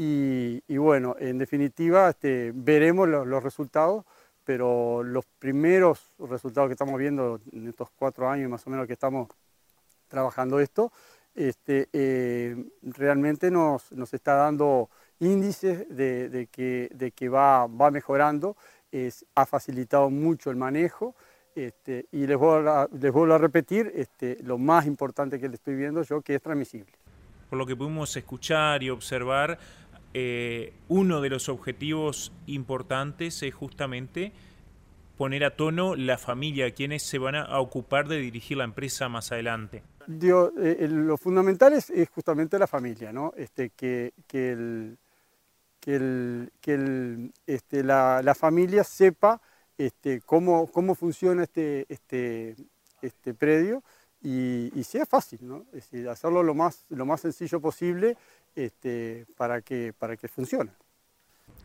Y, 0.00 0.76
bueno, 0.76 1.16
en 1.18 1.38
definitiva 1.38 2.14
veremos 2.54 3.08
los 3.08 3.42
resultados, 3.42 4.04
pero 4.44 5.02
los 5.02 5.24
primeros 5.40 6.14
resultados 6.20 6.68
que 6.68 6.74
estamos 6.74 6.98
viendo 6.98 7.40
en 7.52 7.68
estos 7.68 7.90
cuatro 7.90 8.30
años 8.30 8.48
más 8.48 8.64
o 8.66 8.70
menos 8.70 8.86
que 8.86 8.92
estamos 8.92 9.28
trabajando 10.06 10.60
esto, 10.60 10.92
este, 11.34 11.88
eh, 11.92 12.56
realmente 12.82 13.50
nos, 13.50 13.90
nos, 13.92 14.14
está 14.14 14.34
dando 14.34 14.88
índices 15.18 15.86
de, 15.88 16.48
que, 16.50 16.88
de 16.94 17.10
que 17.10 17.28
va, 17.28 17.66
va 17.66 17.90
mejorando, 17.90 18.56
es, 18.92 19.26
ha 19.34 19.46
facilitado 19.46 20.10
mucho 20.10 20.50
el 20.50 20.56
manejo 20.56 21.14
este, 21.54 22.06
y 22.12 22.26
les 22.26 22.36
vuelvo, 22.36 22.70
a, 22.70 22.88
les 22.92 23.12
vuelvo 23.12 23.34
a 23.34 23.38
repetir 23.38 23.90
este, 23.94 24.38
lo 24.42 24.58
más 24.58 24.86
importante 24.86 25.40
que 25.40 25.48
le 25.48 25.56
estoy 25.56 25.74
viendo 25.74 26.02
yo, 26.02 26.22
que 26.22 26.36
es 26.36 26.42
transmisible. 26.42 26.92
Por 27.48 27.58
lo 27.58 27.66
que 27.66 27.76
pudimos 27.76 28.16
escuchar 28.16 28.82
y 28.82 28.90
observar, 28.90 29.58
eh, 30.14 30.72
uno 30.88 31.20
de 31.20 31.30
los 31.30 31.48
objetivos 31.48 32.32
importantes 32.46 33.42
es 33.42 33.54
justamente 33.54 34.32
poner 35.16 35.44
a 35.44 35.56
tono 35.56 35.96
la 35.96 36.16
familia, 36.16 36.70
quienes 36.72 37.02
se 37.02 37.18
van 37.18 37.34
a 37.34 37.58
ocupar 37.58 38.08
de 38.08 38.18
dirigir 38.18 38.56
la 38.56 38.64
empresa 38.64 39.08
más 39.08 39.32
adelante. 39.32 39.82
Eh, 40.08 40.88
lo 40.88 41.16
fundamental 41.16 41.72
es, 41.72 41.92
justamente 42.14 42.58
la 42.58 42.66
familia, 42.66 43.12
¿no? 43.12 43.32
este, 43.36 43.70
que, 43.70 44.12
este, 47.46 47.82
la, 47.84 48.34
familia 48.38 48.84
sepa 48.84 49.40
este, 49.76 50.20
cómo, 50.20 50.66
funciona 50.94 51.42
este 51.42 52.54
predio 53.38 53.82
y, 54.22 54.82
sea 54.82 55.06
fácil, 55.06 55.40
¿no? 55.42 55.64
es 55.72 55.90
decir, 55.90 56.08
hacerlo 56.08 56.42
lo 56.42 56.54
más, 56.54 56.86
lo 56.88 57.06
más 57.06 57.20
sencillo 57.20 57.60
posible 57.60 58.16
este, 58.54 59.26
para, 59.36 59.60
que, 59.62 59.92
para 59.92 60.16
que 60.16 60.28
funcione. 60.28 60.72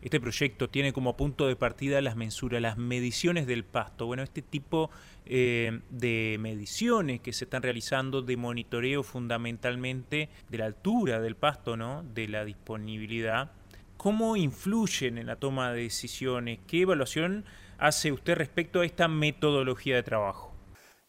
Este 0.02 0.20
proyecto 0.20 0.68
tiene 0.68 0.92
como 0.92 1.16
punto 1.16 1.46
de 1.46 1.56
partida 1.56 2.00
las 2.00 2.14
mensuras, 2.14 2.60
las 2.60 2.76
mediciones 2.76 3.46
del 3.46 3.64
pasto. 3.64 4.06
Bueno, 4.06 4.22
este 4.22 4.42
tipo 4.42 4.90
eh, 5.24 5.80
de 5.88 6.36
mediciones 6.40 7.20
que 7.20 7.32
se 7.32 7.44
están 7.44 7.62
realizando 7.62 8.20
de 8.20 8.36
monitoreo 8.36 9.02
fundamentalmente 9.02 10.28
de 10.50 10.58
la 10.58 10.66
altura 10.66 11.20
del 11.20 11.36
pasto, 11.36 11.76
¿no? 11.76 12.02
de 12.02 12.28
la 12.28 12.44
disponibilidad, 12.44 13.52
¿cómo 13.96 14.36
influyen 14.36 15.16
en 15.16 15.26
la 15.26 15.36
toma 15.36 15.72
de 15.72 15.84
decisiones? 15.84 16.60
¿Qué 16.66 16.82
evaluación 16.82 17.46
hace 17.78 18.12
usted 18.12 18.34
respecto 18.34 18.80
a 18.80 18.86
esta 18.86 19.08
metodología 19.08 19.96
de 19.96 20.02
trabajo? 20.02 20.53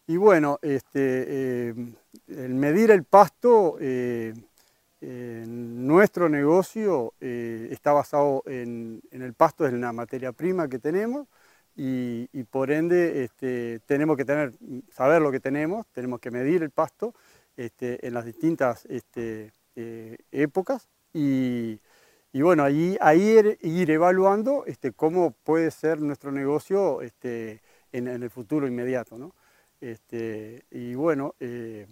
Y 0.08 0.18
bueno, 0.18 0.58
este, 0.62 1.68
eh, 1.70 1.74
el 2.28 2.54
medir 2.54 2.92
el 2.92 3.02
pasto 3.02 3.76
eh, 3.80 4.32
nuestro 5.00 6.28
negocio 6.28 7.14
eh, 7.20 7.68
está 7.72 7.92
basado 7.92 8.44
en, 8.46 9.02
el 9.10 9.34
pasto, 9.34 9.66
es 9.66 9.72
la 9.72 9.92
materia 9.92 10.30
prima 10.32 10.68
que 10.68 10.78
tenemos 10.78 11.26
y, 11.74 12.26
por 12.44 12.70
ende 12.70 13.24
este, 13.24 13.80
tenemos 13.86 14.16
que 14.16 14.24
tener, 14.24 14.52
saber 14.92 15.20
lo 15.20 15.32
que 15.32 15.40
tenemos, 15.40 15.86
tenemos 15.92 16.20
que 16.20 16.30
medir 16.30 16.62
el 16.62 16.70
pasto 16.70 17.12
este, 17.56 18.06
en 18.06 18.14
las 18.14 18.24
distintas 18.24 18.86
este, 18.86 19.52
épocas 20.30 20.88
y, 21.12 21.80
bueno, 22.32 22.62
ahí, 22.62 22.96
ahí 23.00 23.56
ir, 23.60 23.90
evaluando 23.90 24.64
cómo 24.94 25.32
puede 25.32 25.70
ser 25.70 26.00
nuestro 26.00 26.30
negocio 26.30 27.00
en, 27.02 28.08
el 28.08 28.30
futuro 28.30 28.66
inmediato. 28.66 29.18
Este, 29.80 30.64
y 30.70 30.94
bueno, 30.94 31.34
eh, 31.40 31.86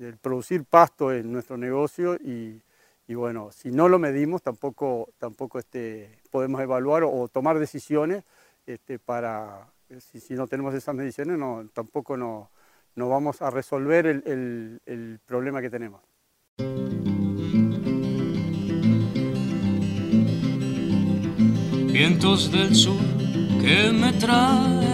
el 0.00 0.16
producir 0.16 0.64
pasto 0.64 1.12
es 1.12 1.24
nuestro 1.24 1.56
negocio 1.56 2.16
y, 2.16 2.62
bueno, 3.08 3.50
si 3.52 3.70
no 3.70 3.88
lo 3.88 3.98
medimos 3.98 4.42
tampoco, 4.42 5.10
tampoco 5.18 5.58
este, 5.58 6.18
podemos 6.30 6.60
evaluar 6.60 7.04
o, 7.04 7.28
tomar 7.28 7.58
decisiones 7.58 8.24
este, 8.66 8.98
para, 8.98 9.68
si, 9.98 10.34
no 10.34 10.46
tenemos 10.46 10.74
esas 10.74 10.94
mediciones 10.94 11.38
no, 11.38 11.68
tampoco 11.72 12.16
no, 12.16 12.50
no 12.94 13.08
vamos 13.08 13.42
a 13.42 13.50
resolver 13.50 14.06
el, 14.06 14.80
el 14.86 15.20
problema 15.24 15.60
que 15.60 15.70
tenemos. 15.70 16.02
Vientos 21.92 22.52
del 22.52 22.74
sur 22.74 23.00
que 23.62 23.90
me 23.90 24.12
traen 24.12 24.85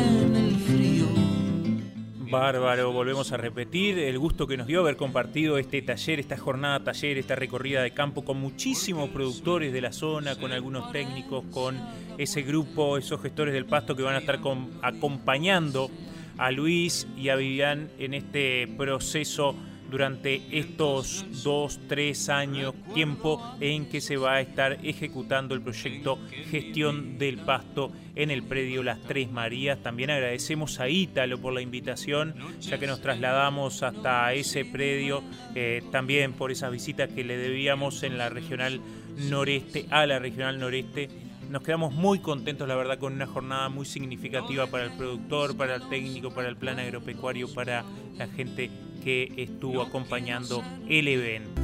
Bárbaro, 2.32 2.92
volvemos 2.92 3.30
a 3.32 3.36
repetir 3.36 3.98
el 3.98 4.18
gusto 4.18 4.46
que 4.46 4.56
nos 4.56 4.66
dio 4.66 4.80
haber 4.80 4.96
compartido 4.96 5.58
este 5.58 5.82
taller, 5.82 6.18
esta 6.18 6.38
jornada 6.38 6.82
taller, 6.82 7.18
esta 7.18 7.36
recorrida 7.36 7.82
de 7.82 7.90
campo 7.90 8.24
con 8.24 8.40
muchísimos 8.40 9.10
productores 9.10 9.70
de 9.70 9.82
la 9.82 9.92
zona, 9.92 10.34
con 10.36 10.50
algunos 10.50 10.90
técnicos, 10.92 11.44
con 11.52 11.78
ese 12.16 12.40
grupo, 12.40 12.96
esos 12.96 13.20
gestores 13.20 13.52
del 13.52 13.66
pasto 13.66 13.94
que 13.94 14.02
van 14.02 14.14
a 14.14 14.20
estar 14.20 14.40
acompañando 14.80 15.90
a 16.38 16.50
Luis 16.50 17.06
y 17.18 17.28
a 17.28 17.36
Vivian 17.36 17.90
en 17.98 18.14
este 18.14 18.66
proceso 18.78 19.54
durante 19.92 20.40
estos 20.50 21.26
dos, 21.44 21.78
tres 21.86 22.30
años, 22.30 22.74
tiempo 22.94 23.40
en 23.60 23.84
que 23.84 24.00
se 24.00 24.16
va 24.16 24.36
a 24.36 24.40
estar 24.40 24.78
ejecutando 24.82 25.54
el 25.54 25.60
proyecto 25.60 26.18
Gestión 26.50 27.18
del 27.18 27.36
Pasto 27.36 27.92
en 28.16 28.30
el 28.30 28.42
predio 28.42 28.82
Las 28.82 29.02
Tres 29.02 29.30
Marías. 29.30 29.82
También 29.82 30.08
agradecemos 30.08 30.80
a 30.80 30.88
Ítalo 30.88 31.38
por 31.38 31.52
la 31.52 31.60
invitación, 31.60 32.34
ya 32.62 32.78
que 32.78 32.86
nos 32.86 33.02
trasladamos 33.02 33.82
hasta 33.82 34.32
ese 34.32 34.64
predio, 34.64 35.22
eh, 35.54 35.82
también 35.92 36.32
por 36.32 36.50
esas 36.50 36.72
visitas 36.72 37.10
que 37.10 37.22
le 37.22 37.36
debíamos 37.36 38.02
en 38.02 38.16
la 38.16 38.30
regional 38.30 38.80
noreste, 39.28 39.86
a 39.90 40.06
la 40.06 40.18
regional 40.18 40.58
noreste 40.58 41.10
nos 41.50 41.62
quedamos 41.62 41.92
muy 41.92 42.20
contentos, 42.20 42.66
la 42.66 42.74
verdad, 42.74 42.98
con 42.98 43.12
una 43.12 43.26
jornada 43.26 43.68
muy 43.68 43.84
significativa 43.84 44.68
para 44.68 44.84
el 44.84 44.92
productor, 44.92 45.54
para 45.54 45.74
el 45.74 45.86
técnico, 45.90 46.30
para 46.30 46.48
el 46.48 46.56
plan 46.56 46.78
agropecuario, 46.78 47.52
para 47.52 47.84
la 48.16 48.26
gente 48.26 48.70
que 49.02 49.32
estuvo 49.36 49.82
acompañando 49.82 50.62
el 50.88 51.08
evento. 51.08 51.60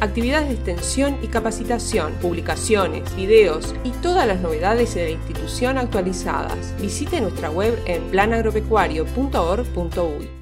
Actividades 0.00 0.48
de 0.48 0.54
extensión 0.54 1.18
y 1.22 1.26
capacitación, 1.26 2.14
publicaciones, 2.22 3.14
videos 3.16 3.74
y 3.84 3.90
todas 4.02 4.26
las 4.26 4.40
novedades 4.40 4.94
de 4.94 5.04
la 5.04 5.10
institución 5.10 5.76
actualizadas. 5.76 6.74
Visite 6.80 7.20
nuestra 7.20 7.50
web 7.50 7.78
en 7.86 8.02
planagropecuario.org.uy. 8.10 10.39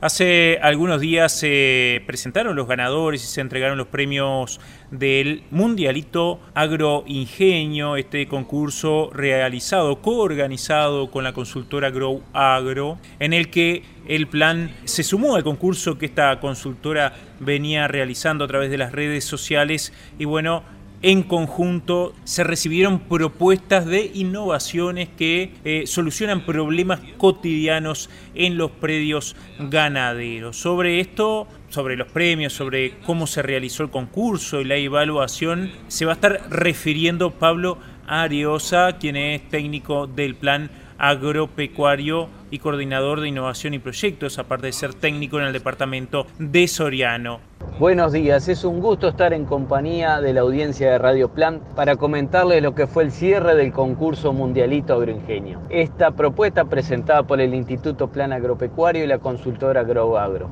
Hace 0.00 0.60
algunos 0.62 1.00
días 1.00 1.32
se 1.32 2.04
presentaron 2.06 2.54
los 2.54 2.68
ganadores 2.68 3.24
y 3.24 3.26
se 3.26 3.40
entregaron 3.40 3.76
los 3.76 3.88
premios 3.88 4.60
del 4.92 5.42
Mundialito 5.50 6.38
Agroingenio, 6.54 7.96
este 7.96 8.28
concurso 8.28 9.10
realizado, 9.12 10.00
coorganizado 10.00 11.10
con 11.10 11.24
la 11.24 11.32
consultora 11.32 11.90
Grow 11.90 12.22
Agro, 12.32 13.00
en 13.18 13.32
el 13.32 13.50
que 13.50 13.82
el 14.06 14.28
plan 14.28 14.70
se 14.84 15.02
sumó 15.02 15.34
al 15.34 15.42
concurso 15.42 15.98
que 15.98 16.06
esta 16.06 16.38
consultora 16.38 17.14
venía 17.40 17.88
realizando 17.88 18.44
a 18.44 18.48
través 18.48 18.70
de 18.70 18.78
las 18.78 18.92
redes 18.92 19.24
sociales. 19.24 19.92
Y 20.16 20.26
bueno, 20.26 20.62
en 21.02 21.22
conjunto 21.22 22.12
se 22.24 22.42
recibieron 22.42 22.98
propuestas 23.00 23.86
de 23.86 24.10
innovaciones 24.14 25.08
que 25.16 25.52
eh, 25.64 25.84
solucionan 25.86 26.44
problemas 26.44 27.00
cotidianos 27.18 28.10
en 28.34 28.56
los 28.56 28.70
predios 28.72 29.36
ganaderos. 29.58 30.56
Sobre 30.56 31.00
esto, 31.00 31.46
sobre 31.68 31.96
los 31.96 32.08
premios, 32.08 32.52
sobre 32.52 32.98
cómo 33.00 33.26
se 33.26 33.42
realizó 33.42 33.84
el 33.84 33.90
concurso 33.90 34.60
y 34.60 34.64
la 34.64 34.76
evaluación, 34.76 35.70
se 35.86 36.04
va 36.04 36.12
a 36.12 36.14
estar 36.14 36.50
refiriendo 36.50 37.30
Pablo 37.30 37.78
Ariosa, 38.06 38.96
quien 38.98 39.16
es 39.16 39.48
técnico 39.48 40.06
del 40.06 40.34
plan 40.34 40.70
agropecuario 40.98 42.28
y 42.50 42.58
coordinador 42.58 43.20
de 43.20 43.28
innovación 43.28 43.74
y 43.74 43.78
proyectos, 43.78 44.38
aparte 44.38 44.66
de 44.66 44.72
ser 44.72 44.94
técnico 44.94 45.38
en 45.38 45.46
el 45.46 45.52
departamento 45.52 46.26
de 46.38 46.68
Soriano. 46.68 47.40
Buenos 47.78 48.12
días, 48.12 48.48
es 48.48 48.64
un 48.64 48.80
gusto 48.80 49.08
estar 49.08 49.32
en 49.32 49.44
compañía 49.44 50.20
de 50.20 50.32
la 50.32 50.40
audiencia 50.40 50.90
de 50.90 50.98
Radio 50.98 51.28
Plan 51.28 51.60
para 51.76 51.96
comentarles 51.96 52.62
lo 52.62 52.74
que 52.74 52.86
fue 52.86 53.04
el 53.04 53.12
cierre 53.12 53.54
del 53.54 53.72
concurso 53.72 54.32
Mundialito 54.32 54.94
Agroingenio. 54.94 55.60
Esta 55.70 56.10
propuesta 56.10 56.64
presentada 56.64 57.22
por 57.22 57.40
el 57.40 57.54
Instituto 57.54 58.08
Plan 58.08 58.32
Agropecuario 58.32 59.04
y 59.04 59.06
la 59.06 59.18
consultora 59.18 59.84
GrowAgro. 59.84 60.50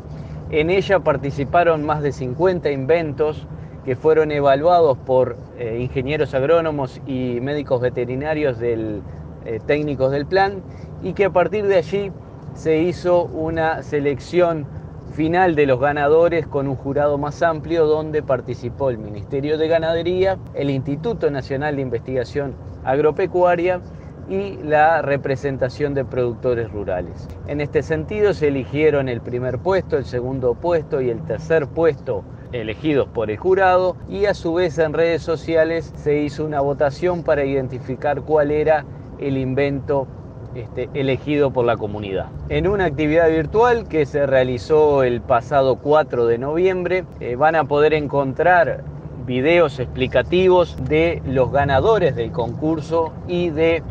En 0.51 0.71
ella 0.71 1.01
participaron 1.01 1.85
más 1.85 2.03
de 2.03 2.13
50 2.13 2.71
inventos 2.71 3.47
que 3.85 3.97
fueron 3.97 4.31
evaluados 4.31 4.99
por 4.99 5.37
eh, 5.59 5.79
ingenieros 5.81 6.35
agrónomos 6.35 7.01
y 7.07 7.41
médicos 7.41 7.81
veterinarios 7.81 8.59
del, 8.59 9.01
eh, 9.47 9.61
técnicos 9.65 10.11
del 10.11 10.27
plan 10.27 10.63
y 11.03 11.13
que 11.13 11.27
a 11.27 11.31
partir 11.31 11.67
de 11.67 11.77
allí 11.77 12.13
se 12.55 12.79
hizo 12.79 13.25
una 13.25 13.83
selección 13.83 14.67
final 15.15 15.55
de 15.55 15.67
los 15.67 15.81
ganadores 15.81 16.47
con 16.47 16.69
un 16.69 16.77
jurado 16.77 17.17
más 17.17 17.43
amplio 17.43 17.87
donde 17.87 18.23
participó 18.23 18.91
el 18.91 18.99
Ministerio 18.99 19.57
de 19.57 19.69
Ganadería, 19.69 20.37
el 20.55 20.71
Instituto 20.71 21.31
Nacional 21.31 21.77
de 21.77 21.83
Investigación 21.83 22.55
Agropecuaria 22.85 23.81
y 24.29 24.57
la 24.63 25.03
representación 25.03 25.95
de 25.95 26.05
productores 26.05 26.71
rurales. 26.71 27.29
En 27.47 27.61
este 27.61 27.83
sentido 27.83 28.35
se 28.35 28.49
eligieron 28.49 29.09
el 29.09 29.21
primer 29.21 29.59
puesto, 29.59 29.97
el 29.97 30.05
segundo 30.05 30.55
puesto 30.55 31.01
y 31.01 31.11
el 31.11 31.23
tercer 31.23 31.67
puesto 31.69 32.25
elegidos 32.53 33.09
por 33.09 33.31
el 33.31 33.37
jurado 33.37 33.97
y 34.09 34.27
a 34.27 34.35
su 34.35 34.55
vez 34.55 34.79
en 34.79 34.93
redes 34.93 35.23
sociales 35.23 35.93
se 35.97 36.19
hizo 36.19 36.45
una 36.45 36.61
votación 36.61 37.23
para 37.23 37.45
identificar 37.45 38.23
cuál 38.23 38.51
era 38.51 38.85
el 39.19 39.37
invento 39.37 40.07
este, 40.55 40.89
elegido 40.95 41.51
por 41.51 41.67
la 41.67 41.77
comunidad. 41.77 42.27
En 42.49 42.67
una 42.67 42.87
actividad 42.87 43.29
virtual 43.29 43.87
que 43.89 44.07
se 44.07 44.27
realizó 44.27 45.03
el 45.03 45.21
pasado 45.21 45.77
4 45.77 46.27
de 46.27 46.39
noviembre, 46.39 47.05
eh, 47.21 47.37
van 47.37 47.57
a 47.57 47.65
poder 47.65 47.93
encontrar 47.93 48.83
videos 49.27 49.79
explicativos 49.81 50.77
de 50.89 51.21
los 51.27 51.53
ganadores 51.53 52.17
del 52.17 52.33
concurso 52.33 53.13
y 53.29 53.51
de 53.51 53.83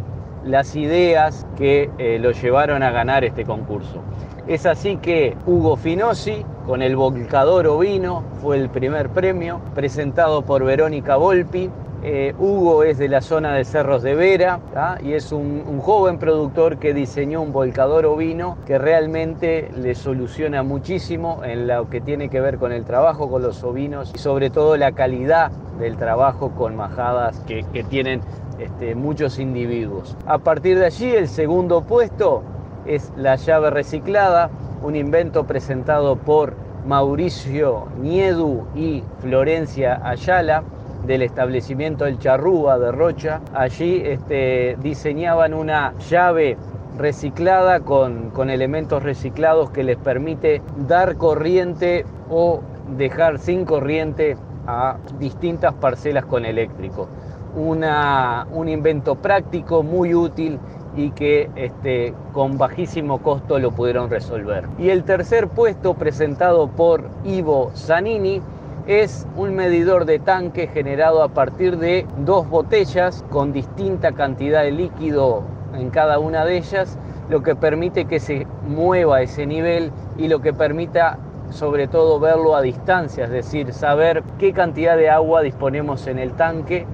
las 0.46 0.76
ideas 0.76 1.46
que 1.58 1.90
eh, 1.98 2.20
lo 2.20 2.32
llevaron 2.32 2.84
a 2.84 2.92
ganar 2.92 3.24
este 3.24 3.44
concurso. 3.44 4.02
Es 4.48 4.66
así 4.66 4.98
que 4.98 5.36
Hugo 5.46 5.76
Finosi, 5.76 6.46
con 6.66 6.82
el 6.82 6.96
volcador 6.96 7.68
ovino, 7.68 8.24
fue 8.42 8.58
el 8.58 8.70
primer 8.70 9.10
premio, 9.10 9.60
presentado 9.74 10.44
por 10.44 10.64
Verónica 10.64 11.16
Volpi, 11.16 11.70
eh, 12.08 12.36
Hugo 12.38 12.84
es 12.84 13.00
de 13.00 13.10
la 13.10 13.20
zona 13.20 13.56
de 13.56 13.66
Cerros 13.66 14.04
de 14.04 14.14
Vera 14.14 14.60
y 15.04 15.14
es 15.14 15.32
un, 15.32 15.82
joven 15.82 16.20
productor 16.20 16.78
que 16.78 16.94
diseñó 16.94 17.42
un 17.42 17.52
volcador 17.52 18.06
ovino 18.06 18.60
que 18.68 18.78
realmente 18.78 19.72
le 19.76 19.96
soluciona 19.96 20.62
muchísimo 20.62 21.42
en 21.44 21.66
lo 21.66 21.90
que 21.90 22.02
tiene 22.02 22.30
que 22.30 22.40
ver 22.40 22.60
con 22.60 22.72
el 22.72 22.86
trabajo 22.86 23.28
con 23.28 23.42
los 23.42 23.64
ovinos 23.64 24.12
y 24.14 24.20
sobre 24.20 24.52
todo 24.52 24.78
la 24.78 24.92
calidad 24.92 25.50
del 25.80 25.98
trabajo 25.98 26.52
con 26.52 26.76
majadas 26.76 27.40
que, 27.48 27.64
tienen 27.90 28.22
este, 28.60 28.94
muchos 28.94 29.40
individuos. 29.40 30.16
A 30.28 30.38
partir 30.38 30.78
de 30.78 30.86
allí 30.86 31.10
el 31.10 31.28
segundo 31.28 31.82
puesto 31.82 32.44
es 32.86 33.12
la 33.18 33.36
llave 33.36 33.72
reciclada, 33.72 34.52
un 34.84 34.96
invento 34.96 35.46
presentado 35.46 36.18
por 36.18 36.54
Mauricio 36.86 37.88
Niedu 38.00 38.68
y 38.76 39.04
Florencia 39.22 40.00
Ayala 40.04 40.64
del 41.06 41.22
establecimiento 41.22 42.06
El 42.06 42.20
Charrúa 42.20 42.80
de 42.80 42.92
Rocha. 42.92 43.42
Allí 43.54 44.02
este, 44.04 44.78
diseñaban 44.82 45.54
una 45.54 45.94
llave 46.10 46.58
reciclada 46.98 47.82
con, 47.82 48.30
con, 48.30 48.50
elementos 48.50 49.04
reciclados 49.04 49.70
que 49.72 49.84
les 49.84 49.98
permite 49.98 50.62
dar 50.88 51.18
corriente 51.18 52.06
o 52.30 52.62
dejar 52.98 53.40
sin 53.40 53.66
corriente 53.66 54.38
a 54.68 54.98
distintas 55.20 55.74
parcelas 55.74 56.26
con 56.26 56.46
eléctrico. 56.46 57.08
Una, 57.56 58.48
un 58.52 58.68
invento 58.68 59.16
práctico, 59.16 59.84
muy 59.84 60.14
útil 60.14 60.60
y 60.96 61.12
que 61.12 61.50
este, 61.56 62.14
con 62.34 62.58
bajísimo 62.58 63.20
costo 63.20 63.60
lo 63.60 63.72
pudieron 63.72 64.10
resolver. 64.10 64.66
Y 64.78 64.90
el 64.90 65.04
tercer 65.04 65.48
puesto 65.48 65.94
presentado 65.94 66.68
por 66.68 67.10
Ivo 67.24 67.72
Zanini 67.76 68.42
es 68.88 69.26
un 69.36 69.56
medidor 69.56 70.06
de 70.06 70.20
tanque 70.20 70.68
generado 70.68 71.24
a 71.24 71.30
partir 71.30 71.78
de 71.78 72.06
dos 72.20 72.48
botellas 72.48 73.26
con 73.32 73.52
distinta 73.52 74.12
cantidad 74.12 74.62
de 74.62 74.72
líquido 74.72 75.44
en 75.74 75.90
cada 75.90 76.20
una 76.20 76.46
de 76.46 76.58
ellas, 76.58 76.98
lo 77.30 77.42
que 77.42 77.56
permite 77.56 78.06
que 78.06 78.20
se 78.20 78.46
mueva 78.68 79.22
ese 79.22 79.48
nivel 79.48 79.92
y 80.18 80.28
lo 80.28 80.40
que 80.42 80.54
permita 80.54 81.18
sobre 81.50 81.88
todo 81.88 82.20
verlo 82.20 82.56
a 82.56 82.62
distancia, 82.62 83.26
es 83.26 83.32
decir, 83.32 83.74
saber 83.74 84.24
qué 84.38 84.54
cantidad 84.54 84.98
de 84.98 85.10
agua 85.10 85.42
disponemos 85.42 86.06
en 86.06 86.20
el 86.20 86.34
tanque 86.34 86.86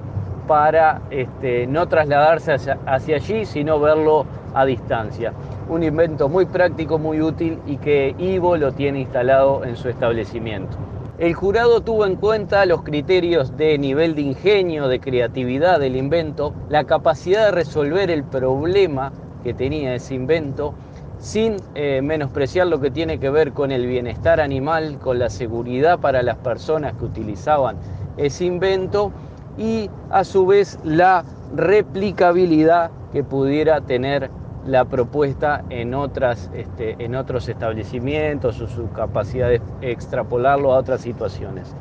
para 0.48 1.02
este, 1.10 1.66
no 1.66 1.86
trasladarse 1.88 2.54
hacia, 2.54 2.78
hacia 2.86 3.16
allí, 3.16 3.44
sino 3.44 3.78
verlo 3.78 4.24
a 4.54 4.64
distancia. 4.64 5.32
Un 5.68 5.82
invento 5.82 6.28
muy 6.28 6.46
práctico, 6.46 6.98
muy 6.98 7.20
útil 7.20 7.58
y 7.66 7.76
que 7.76 8.14
Ivo 8.18 8.56
lo 8.56 8.72
tiene 8.72 9.00
instalado 9.00 9.64
en 9.64 9.76
su 9.76 9.88
establecimiento. 9.88 10.76
El 11.22 11.34
jurado 11.34 11.82
tuvo 11.82 12.04
en 12.04 12.16
cuenta 12.16 12.66
los 12.66 12.82
criterios 12.82 13.56
de 13.56 13.78
nivel 13.78 14.16
de 14.16 14.22
ingenio, 14.22 14.88
de 14.88 14.98
creatividad 14.98 15.78
del 15.78 15.94
invento, 15.94 16.52
la 16.68 16.82
capacidad 16.82 17.44
de 17.44 17.50
resolver 17.52 18.10
el 18.10 18.24
problema 18.24 19.12
que 19.44 19.54
tenía 19.54 19.94
ese 19.94 20.16
invento, 20.16 20.74
sin 21.20 21.58
eh, 21.76 22.00
menospreciar 22.02 22.66
lo 22.66 22.80
que 22.80 22.90
tiene 22.90 23.20
que 23.20 23.30
ver 23.30 23.52
con 23.52 23.70
el 23.70 23.86
bienestar 23.86 24.40
animal, 24.40 24.98
con 24.98 25.20
la 25.20 25.30
seguridad 25.30 26.00
para 26.00 26.24
las 26.24 26.38
personas 26.38 26.94
que 26.94 27.04
utilizaban 27.04 27.76
ese 28.16 28.44
invento 28.44 29.12
y 29.56 29.88
a 30.10 30.24
su 30.24 30.44
vez 30.44 30.76
la 30.82 31.24
replicabilidad 31.54 32.90
que 33.12 33.22
pudiera 33.22 33.80
tener 33.80 34.28
la 34.66 34.84
propuesta 34.84 35.64
en, 35.70 35.94
otras, 35.94 36.50
este, 36.54 36.96
en 36.98 37.14
otros 37.14 37.48
establecimientos 37.48 38.60
o 38.60 38.68
su 38.68 38.90
capacidad 38.90 39.48
de 39.48 39.60
extrapolarlo 39.80 40.72
a 40.72 40.78
otras 40.78 41.00
situaciones. 41.00 41.74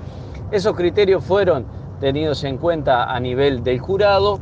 Esos 0.51 0.75
criterios 0.75 1.23
fueron 1.23 1.65
tenidos 1.99 2.43
en 2.43 2.57
cuenta 2.57 3.13
a 3.13 3.19
nivel 3.19 3.63
del 3.63 3.79
jurado 3.79 4.39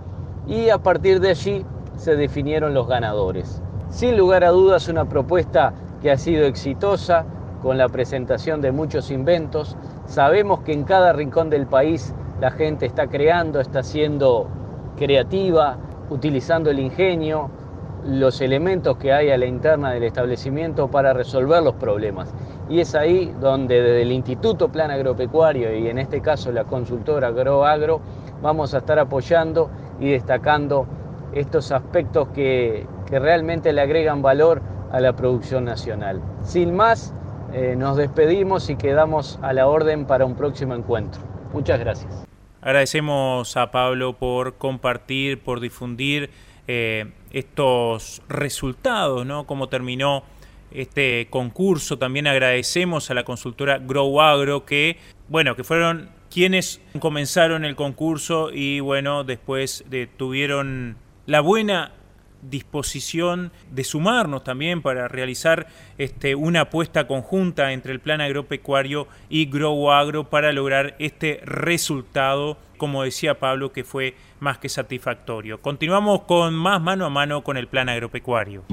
y 0.48 0.70
a 0.70 0.78
partir 0.78 1.20
de 1.20 1.32
allí 1.32 1.66
se 1.98 2.16
definieron 2.16 2.74
los 2.74 2.88
ganadores. 2.88 3.62
Sin 3.90 4.18
lugar 4.18 4.44
a 4.44 4.50
dudas 4.50 4.88
una 4.88 5.06
propuesta 5.06 5.74
que 6.02 6.12
ha 6.12 6.18
sido 6.18 6.46
exitosa 6.46 7.26
con 7.62 7.78
la 7.78 7.90
presentación 7.90 8.62
de 8.62 8.72
muchos 8.72 9.12
inventos. 9.12 9.76
Sabemos 10.06 10.62
que 10.62 10.74
en 10.74 10.84
cada 10.84 11.12
rincón 11.12 11.50
del 11.50 11.68
país 11.68 12.14
la 12.40 12.52
gente 12.52 12.86
está 12.86 13.08
creando, 13.08 13.60
está 13.60 13.84
siendo 13.84 14.48
creativa, 14.98 15.78
utilizando 16.10 16.70
el 16.70 16.80
ingenio, 16.80 17.50
los 18.06 18.42
elementos 18.42 18.98
que 18.98 19.14
hay 19.14 19.30
a 19.30 19.38
la 19.38 19.46
interna 19.46 19.92
del 19.92 20.04
establecimiento 20.04 20.90
para 20.90 21.14
resolver 21.14 21.62
los 21.62 21.76
problemas. 21.76 22.34
Y 22.70 22.80
es 22.80 22.96
ahí 22.96 23.34
donde 23.40 23.82
desde 23.82 24.02
el 24.04 24.12
Instituto 24.12 24.70
Plan 24.70 24.92
Agropecuario 24.92 25.76
y 25.76 25.88
en 25.88 25.98
este 25.98 26.22
caso 26.22 26.52
la 26.52 26.64
consultora 26.64 27.28
AgroAgro 27.28 28.02
vamos 28.42 28.74
a 28.74 28.80
estar 28.80 29.00
apoyando 29.00 29.70
y 30.00 30.12
destacando 30.12 30.88
estos 31.34 31.72
aspectos 31.72 32.30
que, 32.30 32.86
realmente 33.10 33.74
le 33.74 33.82
agregan 33.82 34.22
valor 34.22 34.62
a 34.92 35.00
la 35.00 35.16
producción 35.16 35.66
nacional. 35.66 36.22
Sin 36.44 36.76
más, 36.76 37.12
eh, 37.54 37.74
nos 37.76 37.98
despedimos 37.98 38.70
y 38.70 38.76
quedamos 38.76 39.40
a 39.42 39.52
la 39.52 39.68
orden 39.68 40.06
para 40.06 40.26
un 40.26 40.36
próximo 40.36 40.76
encuentro. 40.76 41.20
Muchas 41.52 41.80
gracias. 41.80 42.28
Agradecemos 42.62 43.58
a 43.58 43.72
Pablo 43.72 44.14
por 44.14 44.58
compartir, 44.58 45.42
por 45.42 45.60
difundir 45.60 46.30
eh, 46.72 47.08
estos 47.32 48.22
resultados, 48.30 49.26
¿no? 49.26 49.48
Cómo 49.48 49.70
terminó 49.70 50.24
este 50.70 51.26
concurso. 51.32 51.98
También 51.98 52.28
agradecemos 52.28 53.10
a 53.10 53.16
la 53.16 53.24
consultora 53.24 53.80
Grow 53.80 54.22
Agro 54.22 54.66
que, 54.66 54.98
bueno, 55.30 55.56
que 55.56 55.64
fueron 55.64 56.12
quienes 56.30 56.80
comenzaron 57.00 57.66
el 57.66 57.76
concurso 57.76 58.52
y, 58.54 58.82
bueno, 58.82 59.24
después 59.24 59.84
de, 59.90 60.06
tuvieron 60.06 60.98
la 61.26 61.42
buena 61.42 61.92
disposición 62.42 63.52
de 63.72 63.84
sumarnos 63.84 64.44
también 64.44 64.82
para 64.82 65.08
realizar 65.08 65.68
este, 65.98 66.36
una 66.36 66.62
apuesta 66.62 67.08
conjunta 67.08 67.72
entre 67.74 67.92
el 67.92 68.00
plan 68.00 68.22
agropecuario 68.22 69.08
y 69.30 69.46
Grow 69.46 69.92
Agro 69.92 70.30
para 70.30 70.52
lograr 70.52 70.96
este 71.00 71.42
resultado, 71.44 72.58
como 72.78 73.04
decía 73.04 73.40
Pablo, 73.40 73.72
que 73.72 73.84
fue 73.84 74.16
más 74.40 74.58
que 74.58 74.70
satisfactorio. 74.70 75.62
Continuamos 75.62 76.22
con 76.22 76.54
más 76.54 76.82
mano 76.82 77.06
a 77.06 77.10
mano 77.10 77.44
con 77.44 77.58
el 77.58 77.68
plan 77.68 77.90
agropecuario. 77.90 78.64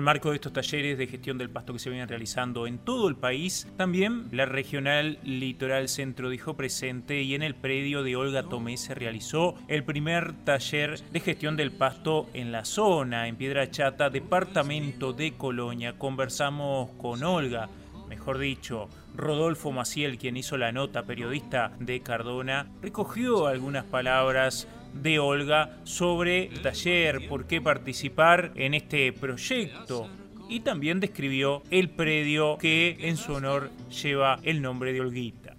El 0.00 0.04
marco 0.04 0.30
de 0.30 0.36
estos 0.36 0.54
talleres 0.54 0.96
de 0.96 1.06
gestión 1.06 1.36
del 1.36 1.50
pasto 1.50 1.74
que 1.74 1.78
se 1.78 1.90
vienen 1.90 2.08
realizando 2.08 2.66
en 2.66 2.78
todo 2.78 3.06
el 3.06 3.16
país, 3.16 3.68
también 3.76 4.28
la 4.32 4.46
Regional 4.46 5.18
Litoral 5.24 5.90
Centro 5.90 6.30
dijo 6.30 6.54
presente 6.54 7.20
y 7.20 7.34
en 7.34 7.42
el 7.42 7.54
predio 7.54 8.02
de 8.02 8.16
Olga 8.16 8.42
Tomé 8.42 8.78
se 8.78 8.94
realizó 8.94 9.56
el 9.68 9.84
primer 9.84 10.32
taller 10.44 10.98
de 11.12 11.20
gestión 11.20 11.54
del 11.54 11.70
pasto 11.70 12.30
en 12.32 12.50
la 12.50 12.64
zona, 12.64 13.28
en 13.28 13.36
Piedra 13.36 13.70
Chata, 13.70 14.08
departamento 14.08 15.12
de 15.12 15.32
Colonia. 15.32 15.98
Conversamos 15.98 16.88
con 16.96 17.22
Olga, 17.22 17.68
mejor 18.08 18.38
dicho, 18.38 18.88
Rodolfo 19.14 19.70
Maciel, 19.70 20.16
quien 20.16 20.38
hizo 20.38 20.56
la 20.56 20.72
nota, 20.72 21.02
periodista 21.02 21.72
de 21.78 22.00
Cardona, 22.00 22.70
recogió 22.80 23.48
algunas 23.48 23.84
palabras 23.84 24.66
de 24.94 25.18
Olga 25.18 25.78
sobre 25.84 26.46
el 26.46 26.62
taller, 26.62 27.28
por 27.28 27.46
qué 27.46 27.60
participar 27.60 28.52
en 28.54 28.74
este 28.74 29.12
proyecto 29.12 30.08
y 30.48 30.60
también 30.60 31.00
describió 31.00 31.62
el 31.70 31.88
predio 31.88 32.58
que 32.58 32.96
en 33.00 33.16
su 33.16 33.32
honor 33.32 33.70
lleva 34.02 34.40
el 34.42 34.60
nombre 34.60 34.92
de 34.92 35.00
Olguita. 35.00 35.56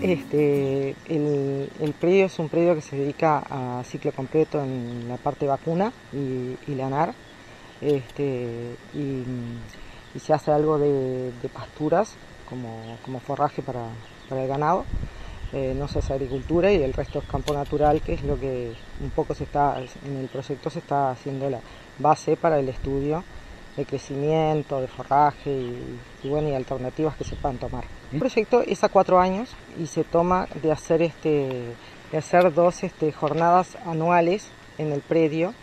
Este, 0.00 0.94
el, 1.08 1.94
predio 1.98 2.26
es 2.26 2.38
un 2.38 2.48
predio 2.48 2.74
que 2.74 2.80
se 2.80 2.96
dedica 2.96 3.42
a 3.50 3.82
ciclo 3.84 4.12
completo 4.12 4.62
en 4.62 5.08
la 5.08 5.16
parte 5.16 5.46
vacuna 5.46 5.92
y, 6.12 6.74
lanar 6.74 7.14
este, 7.80 8.76
y, 8.94 10.18
se 10.18 10.32
hace 10.32 10.50
algo 10.52 10.78
de, 10.78 11.32
pasturas 11.52 12.16
como, 12.48 13.20
forraje 13.20 13.62
para 13.62 13.88
el 14.30 14.48
ganado. 14.48 14.84
Eh, 15.52 15.74
no 15.74 15.88
se 15.88 16.00
hace 16.00 16.12
agricultura 16.12 16.70
y 16.70 16.82
el 16.82 16.92
resto 16.92 17.20
es 17.20 17.24
campo 17.24 17.54
natural, 17.54 18.02
que 18.02 18.14
es 18.14 18.22
lo 18.22 18.38
que 18.38 18.72
un 19.00 19.10
poco 19.10 19.34
se 19.34 19.44
está, 19.44 19.80
en 20.04 20.16
el 20.16 20.28
proyecto 20.28 20.68
se 20.68 20.80
está 20.80 21.10
haciendo 21.10 21.48
la 21.48 21.60
base 21.98 22.36
para 22.36 22.58
el 22.58 22.68
estudio 22.68 23.24
de 23.76 23.86
crecimiento, 23.86 24.80
de 24.80 24.88
forraje 24.88 25.50
y, 25.50 26.28
bueno, 26.28 26.48
y 26.48 26.54
alternativas 26.54 27.16
que 27.16 27.24
se 27.24 27.36
puedan 27.36 27.58
tomar. 27.58 27.84
El 28.12 28.18
proyecto 28.18 28.60
es 28.60 28.82
a 28.84 28.88
cuatro 28.88 29.20
años 29.20 29.50
y 29.78 29.86
se 29.86 30.04
toma 30.04 30.48
de 30.62 30.72
hacer, 30.72 31.00
este, 31.00 31.74
de 32.10 32.18
hacer 32.18 32.52
dos 32.52 32.82
este, 32.82 33.12
jornadas 33.12 33.78
anuales 33.86 34.48
en 34.78 34.92
el 34.92 35.00
predio 35.00 35.54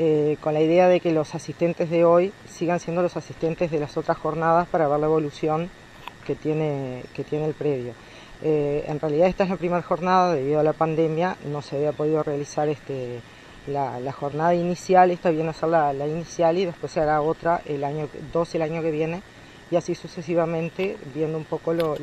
eh, 0.00 0.36
con 0.40 0.54
la 0.54 0.60
idea 0.60 0.86
de 0.88 1.00
que 1.00 1.10
los 1.10 1.34
asistentes 1.34 1.90
de 1.90 2.04
hoy 2.04 2.32
sigan 2.48 2.78
siendo 2.78 3.02
los 3.02 3.16
asistentes 3.16 3.70
de 3.70 3.80
las 3.80 3.96
otras 3.96 4.16
jornadas 4.16 4.68
para 4.68 4.86
ver 4.86 5.00
la 5.00 5.06
evolución 5.06 5.70
que 6.24 6.36
tiene, 6.36 7.02
que 7.14 7.24
tiene 7.24 7.46
el 7.46 7.54
predio. 7.54 7.94
Eh, 8.42 8.84
en 8.86 9.00
realidad 9.00 9.28
esta 9.28 9.44
es 9.44 9.50
la 9.50 9.56
primera 9.56 9.82
jornada, 9.82 10.34
debido 10.34 10.60
a 10.60 10.62
la 10.62 10.72
pandemia 10.72 11.36
no 11.46 11.60
se 11.60 11.76
había 11.76 11.92
podido 11.92 12.22
realizar 12.22 12.68
este, 12.68 13.20
la, 13.66 14.12
jornada 14.12 14.54
inicial, 14.54 15.10
esta 15.10 15.30
viene 15.30 15.50
a 15.50 15.52
ser 15.52 15.68
la, 15.68 16.06
inicial 16.06 16.56
y 16.56 16.64
después 16.64 16.92
se 16.92 17.00
hará 17.00 17.20
otra 17.20 17.60
el 17.66 17.82
año, 17.82 18.08
dos 18.32 18.54
el 18.54 18.62
año 18.62 18.80
que 18.80 18.92
viene 18.92 19.22
y 19.70 19.76
así 19.76 19.94
sucesivamente 19.94 20.96
viendo 21.14 21.36
un 21.36 21.44
poco 21.44 21.72
lo, 21.72 21.96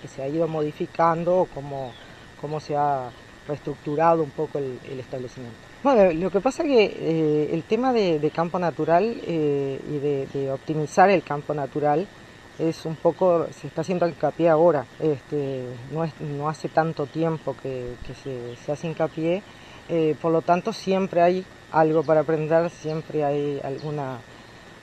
que 0.00 0.08
se 0.08 0.22
ha 0.22 0.28
ido 0.28 0.46
modificando 0.46 1.40
o 1.40 1.44
cómo, 1.46 1.92
cómo 2.40 2.60
se 2.60 2.76
ha 2.76 3.10
reestructurado 3.48 4.22
un 4.22 4.30
poco 4.30 4.58
el, 4.58 4.78
establecimiento. 4.98 5.56
Bueno, 5.82 6.12
lo 6.12 6.30
que 6.30 6.40
pasa 6.40 6.62
es 6.62 6.68
que 6.68 6.84
eh, 6.84 7.50
el 7.52 7.64
tema 7.64 7.92
de, 7.92 8.30
campo 8.34 8.58
natural 8.58 9.20
eh, 9.26 9.78
y 9.90 10.38
de 10.38 10.50
optimizar 10.52 11.10
el 11.10 11.22
campo 11.22 11.52
natural 11.52 12.06
es 12.58 12.84
un 12.84 12.96
poco, 12.96 13.46
se 13.50 13.66
está 13.66 13.80
haciendo 13.80 14.06
hincapié 14.06 14.48
ahora, 14.48 14.86
este, 15.00 15.64
no, 15.92 16.04
es, 16.04 16.12
no 16.20 16.48
hace 16.48 16.68
tanto 16.68 17.06
tiempo 17.06 17.56
que, 17.62 17.94
se, 18.22 18.72
hace 18.72 18.86
hincapié, 18.86 19.42
eh, 19.88 20.16
por 20.20 20.32
lo 20.32 20.42
tanto 20.42 20.72
siempre 20.72 21.22
hay 21.22 21.44
algo 21.72 22.02
para 22.02 22.20
aprender, 22.20 22.70
siempre 22.70 23.24
hay 23.24 23.60
alguna 23.62 24.18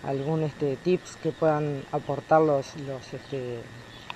algún 0.04 0.42
este, 0.44 0.78
tips 0.78 1.16
que 1.18 1.32
puedan 1.32 1.84
aportar 1.92 2.42
los, 2.42 2.76
los, 2.88 3.14
este, 3.14 3.60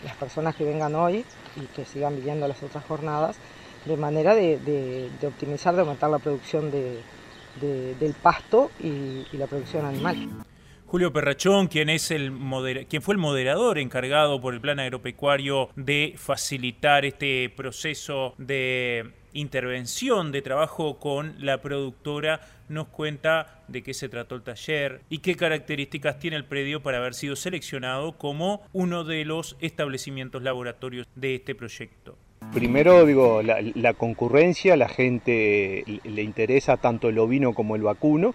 las 0.03 0.15
personas 0.15 0.55
que 0.55 0.63
vengan 0.63 0.95
hoy 0.95 1.23
y 1.55 1.61
que 1.75 1.85
sigan 1.85 2.15
viviendo 2.15 2.47
las 2.47 2.61
otras 2.63 2.83
jornadas, 2.85 3.37
de 3.85 3.95
manera 3.95 4.33
de, 4.33 5.09
optimizar, 5.23 5.75
de 5.75 5.81
aumentar 5.81 6.09
la 6.09 6.17
producción 6.17 6.71
de, 6.71 7.01
del 7.61 8.13
pasto 8.13 8.71
y 8.79 9.25
la 9.33 9.45
producción 9.45 9.85
animal. 9.85 10.27
Julio 10.95 11.11
Perrachón, 11.11 11.67
quien, 11.67 11.89
es 11.89 12.09
el 12.09 12.31
quien 12.87 13.01
fue 13.01 13.15
el 13.15 13.19
moderador 13.19 13.79
encargado 13.79 14.39
por 14.39 14.53
el 14.53 14.61
Plan 14.61 14.79
Agropecuario 14.79 15.67
de 15.75 16.13
facilitar 16.15 17.03
este 17.03 17.49
proceso 17.49 18.33
de 18.37 19.11
intervención 19.33 20.31
de 20.31 20.41
trabajo 20.41 20.97
con 20.97 21.35
la 21.39 21.61
productora, 21.61 22.39
nos 22.69 22.87
cuenta 22.87 23.61
de 23.67 23.83
qué 23.83 23.93
se 23.93 24.07
trató 24.07 24.35
el 24.35 24.43
taller 24.43 25.01
y 25.09 25.17
qué 25.17 25.35
características 25.35 26.17
tiene 26.17 26.37
el 26.37 26.45
predio 26.45 26.81
para 26.81 26.99
haber 26.99 27.13
sido 27.13 27.35
seleccionado 27.35 28.13
como 28.13 28.61
uno 28.71 29.03
de 29.03 29.25
los 29.25 29.57
establecimientos 29.59 30.43
laboratorios 30.43 31.05
de 31.13 31.35
este 31.35 31.55
proyecto. 31.55 32.15
Primero, 32.53 33.05
digo, 33.05 33.41
la, 33.41 33.93
concurrencia, 33.95 34.77
la 34.77 34.87
gente 34.87 35.83
le 36.03 36.21
interesa 36.21 36.77
tanto 36.77 37.09
el 37.09 37.19
ovino 37.19 37.53
como 37.53 37.75
el 37.75 37.81
vacuno 37.81 38.33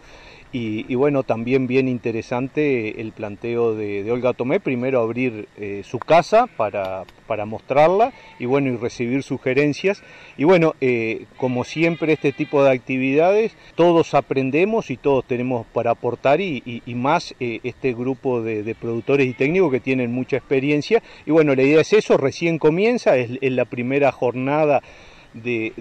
y, 0.52 0.94
bueno, 0.96 1.22
también 1.22 1.68
bien 1.68 1.86
interesante 1.86 3.00
el 3.00 3.12
planteo 3.12 3.76
de, 3.76 4.10
Olga 4.10 4.32
Tomé, 4.32 4.58
primero 4.58 5.00
abrir 5.00 5.48
eh, 5.56 5.82
su 5.84 6.00
casa 6.00 6.48
para, 6.48 7.04
para, 7.28 7.46
mostrarla 7.46 8.12
y 8.40 8.46
bueno, 8.46 8.72
y 8.72 8.76
recibir 8.76 9.22
sugerencias. 9.22 10.02
Y 10.36 10.42
bueno, 10.42 10.74
eh, 10.80 11.26
como 11.36 11.62
siempre 11.62 12.14
este 12.14 12.32
tipo 12.32 12.64
de 12.64 12.72
actividades, 12.72 13.52
todos 13.76 14.12
aprendemos 14.14 14.90
y 14.90 14.96
todos 14.96 15.24
tenemos 15.24 15.66
para 15.68 15.92
aportar 15.92 16.40
y, 16.40 16.82
más 16.96 17.32
eh, 17.38 17.60
este 17.62 17.94
grupo 17.94 18.42
de, 18.42 18.74
productores 18.74 19.28
y 19.28 19.34
técnicos 19.34 19.70
que 19.70 19.80
tienen 19.80 20.10
mucha 20.10 20.38
experiencia. 20.38 21.00
Y 21.26 21.30
bueno, 21.30 21.54
la 21.54 21.62
idea 21.62 21.80
es 21.80 21.92
eso, 21.92 22.16
recién 22.16 22.58
comienza, 22.58 23.16
es, 23.16 23.38
la 23.40 23.66
primera 23.66 24.10
jornada 24.10 24.82
de, 25.32 25.72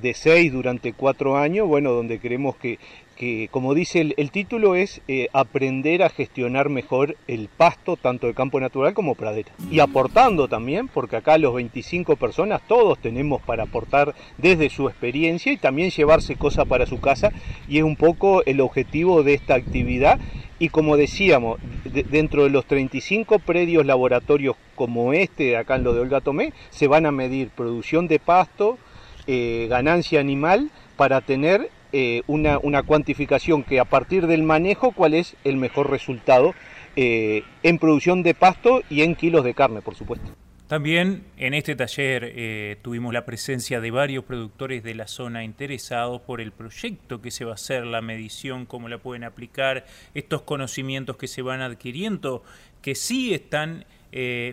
de, 0.00 0.14
seis 0.14 0.52
durante 0.52 0.92
cuatro 0.92 1.36
años, 1.36 1.66
bueno, 1.66 1.90
donde 1.90 2.20
queremos 2.20 2.56
que, 2.56 2.78
que 3.16 3.48
como 3.50 3.74
dice 3.74 4.14
el, 4.16 4.30
título, 4.30 4.74
es 4.74 5.00
eh, 5.08 5.28
aprender 5.32 6.02
a 6.02 6.08
gestionar 6.08 6.68
mejor 6.68 7.16
el 7.28 7.48
pasto, 7.48 7.96
tanto 7.96 8.26
de 8.26 8.34
campo 8.34 8.60
natural 8.60 8.94
como 8.94 9.14
pradera. 9.14 9.52
Y 9.70 9.80
aportando 9.80 10.48
también, 10.48 10.88
porque 10.88 11.16
acá 11.16 11.38
los 11.38 11.54
25 11.54 12.16
personas, 12.16 12.62
todos 12.66 12.98
tenemos 12.98 13.42
para 13.42 13.64
aportar 13.64 14.14
desde 14.38 14.70
su 14.70 14.88
experiencia 14.88 15.52
y 15.52 15.56
también 15.56 15.90
llevarse 15.90 16.36
cosas 16.36 16.66
para 16.66 16.86
su 16.86 17.00
casa, 17.00 17.30
y 17.68 17.78
es 17.78 17.84
un 17.84 17.96
poco 17.96 18.44
el 18.44 18.60
objetivo 18.60 19.22
de 19.22 19.34
esta 19.34 19.54
actividad. 19.54 20.18
Y 20.58 20.68
como 20.68 20.96
decíamos, 20.96 21.58
dentro 21.84 22.44
de 22.44 22.50
los 22.50 22.66
35 22.66 23.40
predios 23.40 23.84
laboratorios 23.84 24.56
como 24.76 25.12
este, 25.12 25.56
acá 25.56 25.74
en 25.76 25.84
lo 25.84 25.92
de 25.92 26.00
Olga 26.00 26.20
Tomé, 26.20 26.52
se 26.70 26.86
van 26.86 27.06
a 27.06 27.10
medir 27.10 27.48
producción 27.48 28.06
de 28.06 28.20
pasto, 28.20 28.78
eh, 29.26 29.66
ganancia 29.68 30.20
animal, 30.20 30.70
para 30.96 31.20
tener 31.20 31.70
eh, 31.94 32.22
una, 32.26 32.82
cuantificación 32.84 33.64
que 33.64 33.78
a 33.78 33.84
partir 33.84 34.26
del 34.26 34.42
manejo, 34.42 34.92
cuál 34.92 35.12
es 35.12 35.36
el 35.44 35.58
mejor 35.58 35.90
resultado 35.90 36.54
eh, 36.96 37.42
en 37.62 37.78
producción 37.78 38.22
de 38.22 38.32
pasto 38.32 38.80
y 38.88 39.02
en 39.02 39.14
kilos 39.14 39.44
de 39.44 39.52
carne, 39.52 39.82
por 39.82 39.94
supuesto. 39.94 40.30
También 40.68 41.24
en 41.36 41.52
este 41.52 41.76
taller 41.76 42.32
eh, 42.34 42.78
tuvimos 42.80 43.12
la 43.12 43.26
presencia 43.26 43.82
de 43.82 43.90
varios 43.90 44.24
productores 44.24 44.82
de 44.82 44.94
la 44.94 45.06
zona 45.06 45.44
interesados 45.44 46.22
por 46.22 46.40
el 46.40 46.50
proyecto 46.52 47.20
que 47.20 47.30
se 47.30 47.44
va 47.44 47.50
a 47.50 47.54
hacer, 47.56 47.84
la 47.84 48.00
medición, 48.00 48.64
cómo 48.64 48.88
la 48.88 48.96
pueden 48.96 49.24
aplicar, 49.24 49.84
estos 50.14 50.40
conocimientos 50.42 51.18
que 51.18 51.28
se 51.28 51.42
van 51.42 51.60
adquiriendo, 51.60 52.42
que 52.80 52.94
sí 52.94 53.34
están 53.34 53.84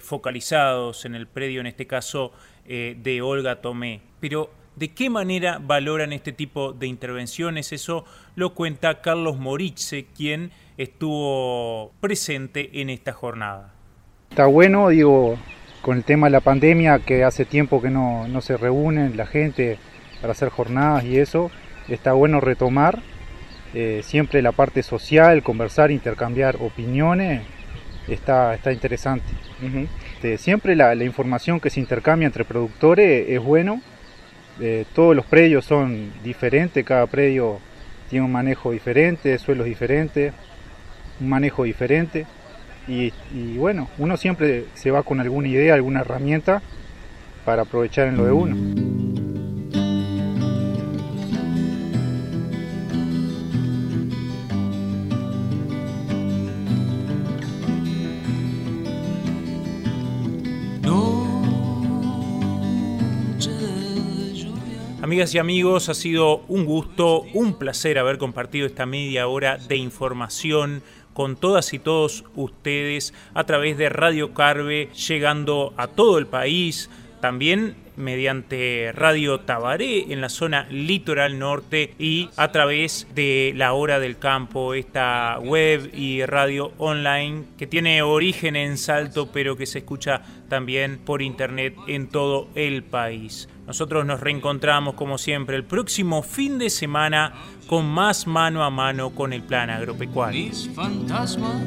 focalizados 0.02 1.04
en 1.04 1.16
el 1.16 1.28
predio, 1.28 1.60
en 1.60 1.68
este 1.68 1.86
caso 1.86 2.32
de 2.66 3.22
Olga 3.22 3.62
Tomé. 3.62 4.00
Pero 4.22 4.52
¿De 4.80 4.94
qué 4.94 5.10
manera 5.10 5.60
valoran 5.62 6.14
este 6.14 6.32
tipo 6.32 6.72
de 6.72 6.88
intervenciones? 6.88 7.74
Eso 7.74 8.06
lo 8.36 8.54
cuenta 8.54 9.02
Carlos 9.02 9.38
Moritze, 9.38 10.06
quien 10.16 10.52
estuvo 10.78 11.92
presente 12.00 12.80
en 12.80 12.90
esta 12.90 13.12
jornada. 13.12 13.74
Está 14.30 14.46
bueno, 14.46 14.88
digo, 14.88 15.38
con 15.82 15.98
el 15.98 16.06
tema 16.06 16.28
de 16.28 16.32
la 16.32 16.40
pandemia, 16.40 17.00
que 17.00 17.26
hace 17.26 17.44
tiempo 17.44 17.82
que 17.82 17.90
no, 17.90 18.26
se 18.40 18.56
reúnen 18.56 19.18
la 19.18 19.26
gente 19.26 19.78
para 20.22 20.32
hacer 20.32 20.48
jornadas 20.48 21.04
y 21.04 21.18
eso, 21.18 21.52
está 21.90 22.14
bueno 22.14 22.40
retomar 22.40 23.02
eh, 23.74 24.00
siempre 24.02 24.42
la 24.42 24.54
parte 24.54 24.82
social, 24.82 25.44
conversar, 25.44 25.92
intercambiar 25.92 26.56
opiniones, 26.56 27.42
está, 28.08 28.56
está 28.56 28.72
interesante. 28.72 29.28
Este, 30.14 30.38
siempre 30.38 30.78
la, 30.78 30.96
la, 30.96 31.04
información 31.04 31.60
que 31.60 31.70
se 31.70 31.82
intercambia 31.82 32.28
entre 32.28 32.46
productores 32.46 33.28
es 33.28 33.44
bueno 33.44 33.82
eh, 34.62 34.86
todos 34.94 35.16
los 35.16 35.26
predios 35.26 35.66
son 35.66 36.12
diferentes, 36.24 36.84
cada 36.86 37.08
predio 37.08 37.60
tiene 38.10 38.26
un 38.26 38.32
manejo 38.32 38.72
diferente, 38.72 39.38
suelos 39.38 39.66
diferentes, 39.66 40.34
un 41.20 41.30
manejo 41.30 41.64
diferente. 41.64 42.26
Y, 42.88 43.14
y, 43.34 43.58
bueno, 43.58 43.88
uno 44.00 44.18
siempre 44.18 44.66
se 44.74 44.90
va 44.90 45.04
con 45.04 45.20
alguna 45.20 45.48
idea, 45.48 45.76
alguna 45.76 46.02
herramienta 46.02 46.62
para 47.46 47.62
aprovechar 47.64 48.08
en 48.08 48.18
lo 48.18 48.26
de 48.26 48.32
uno. 48.32 48.79
Y 65.20 65.38
amigos, 65.38 65.90
ha 65.90 65.96
sido 65.96 66.46
un 66.48 66.64
gusto, 66.64 67.24
un 67.34 67.60
placer 67.60 68.00
haber 68.00 68.18
compartido 68.18 68.66
esta 68.66 68.86
media 68.86 69.28
hora 69.28 69.58
de 69.58 69.76
información 69.76 70.82
con 71.14 71.36
todas 71.36 71.74
y 71.74 71.80
todos 71.80 72.24
ustedes 72.36 73.14
a 73.34 73.44
través 73.44 73.78
de 73.78 73.90
Radio 73.90 74.34
Carve, 74.34 74.88
llegando 74.94 75.74
a 75.76 75.88
todo 75.88 76.20
el 76.20 76.26
país, 76.26 76.90
también 77.20 77.76
mediante 78.00 78.92
Radio 78.94 79.42
Tabaré 79.42 80.12
en 80.12 80.22
la 80.22 80.30
zona 80.30 80.66
litoral 80.72 81.38
norte 81.38 81.94
y 82.00 82.30
a 82.38 82.52
través 82.52 83.08
de 83.14 83.54
La 83.56 83.74
Hora 83.74 84.00
del 84.00 84.18
Campo, 84.18 84.74
esta 84.74 85.38
web 85.40 85.92
y 85.94 86.26
radio 86.26 86.72
online 86.78 87.44
que 87.58 87.68
tiene 87.68 88.02
origen 88.02 88.56
en 88.56 88.78
Salto 88.78 89.32
pero 89.32 89.56
que 89.56 89.66
se 89.66 89.80
escucha 89.80 90.22
también 90.48 90.98
por 90.98 91.22
internet 91.22 91.76
en 91.88 92.08
todo 92.08 92.48
el 92.56 92.84
país. 92.84 93.48
Nosotros 93.68 94.06
nos 94.06 94.20
reencontramos 94.20 94.96
como 94.96 95.18
siempre 95.18 95.56
el 95.56 95.64
próximo 95.64 96.24
fin 96.24 96.58
de 96.58 96.72
semana 96.72 97.34
con 97.68 97.86
más 97.86 98.26
mano 98.26 98.64
a 98.64 98.72
mano 98.72 99.12
con 99.12 99.32
el 99.32 99.44
plan 99.44 99.70
agropecuario. 99.70 100.46
Mis 100.48 100.70
fantasmas 100.74 101.62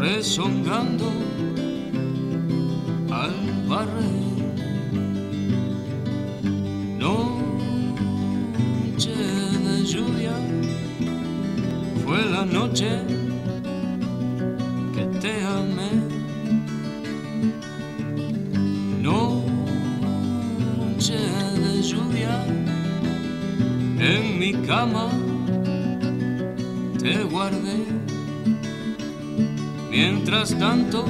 rezongando 0.00 1.12
al 3.10 3.34
barrer. 3.68 4.29
Fue 12.04 12.24
la 12.24 12.44
noche 12.44 12.88
que 14.94 15.04
te 15.20 15.44
amé. 15.44 15.90
Noche 19.02 19.58
de 21.64 21.82
lluvia 21.82 22.44
en 23.98 24.38
mi 24.38 24.52
cama 24.66 25.08
te 26.98 27.22
guardé. 27.24 27.78
Mientras 29.90 30.56
tanto, 30.58 31.04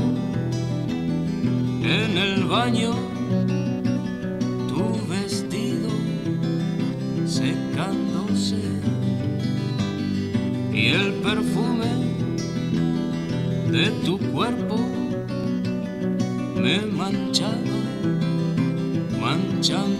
en 1.82 2.16
el 2.16 2.44
baño, 2.44 2.94
de 13.80 13.90
tu 14.04 14.18
cuerpo 14.18 14.76
me 16.54 16.80
manchaba, 16.80 17.78
manchándote. 19.18 19.99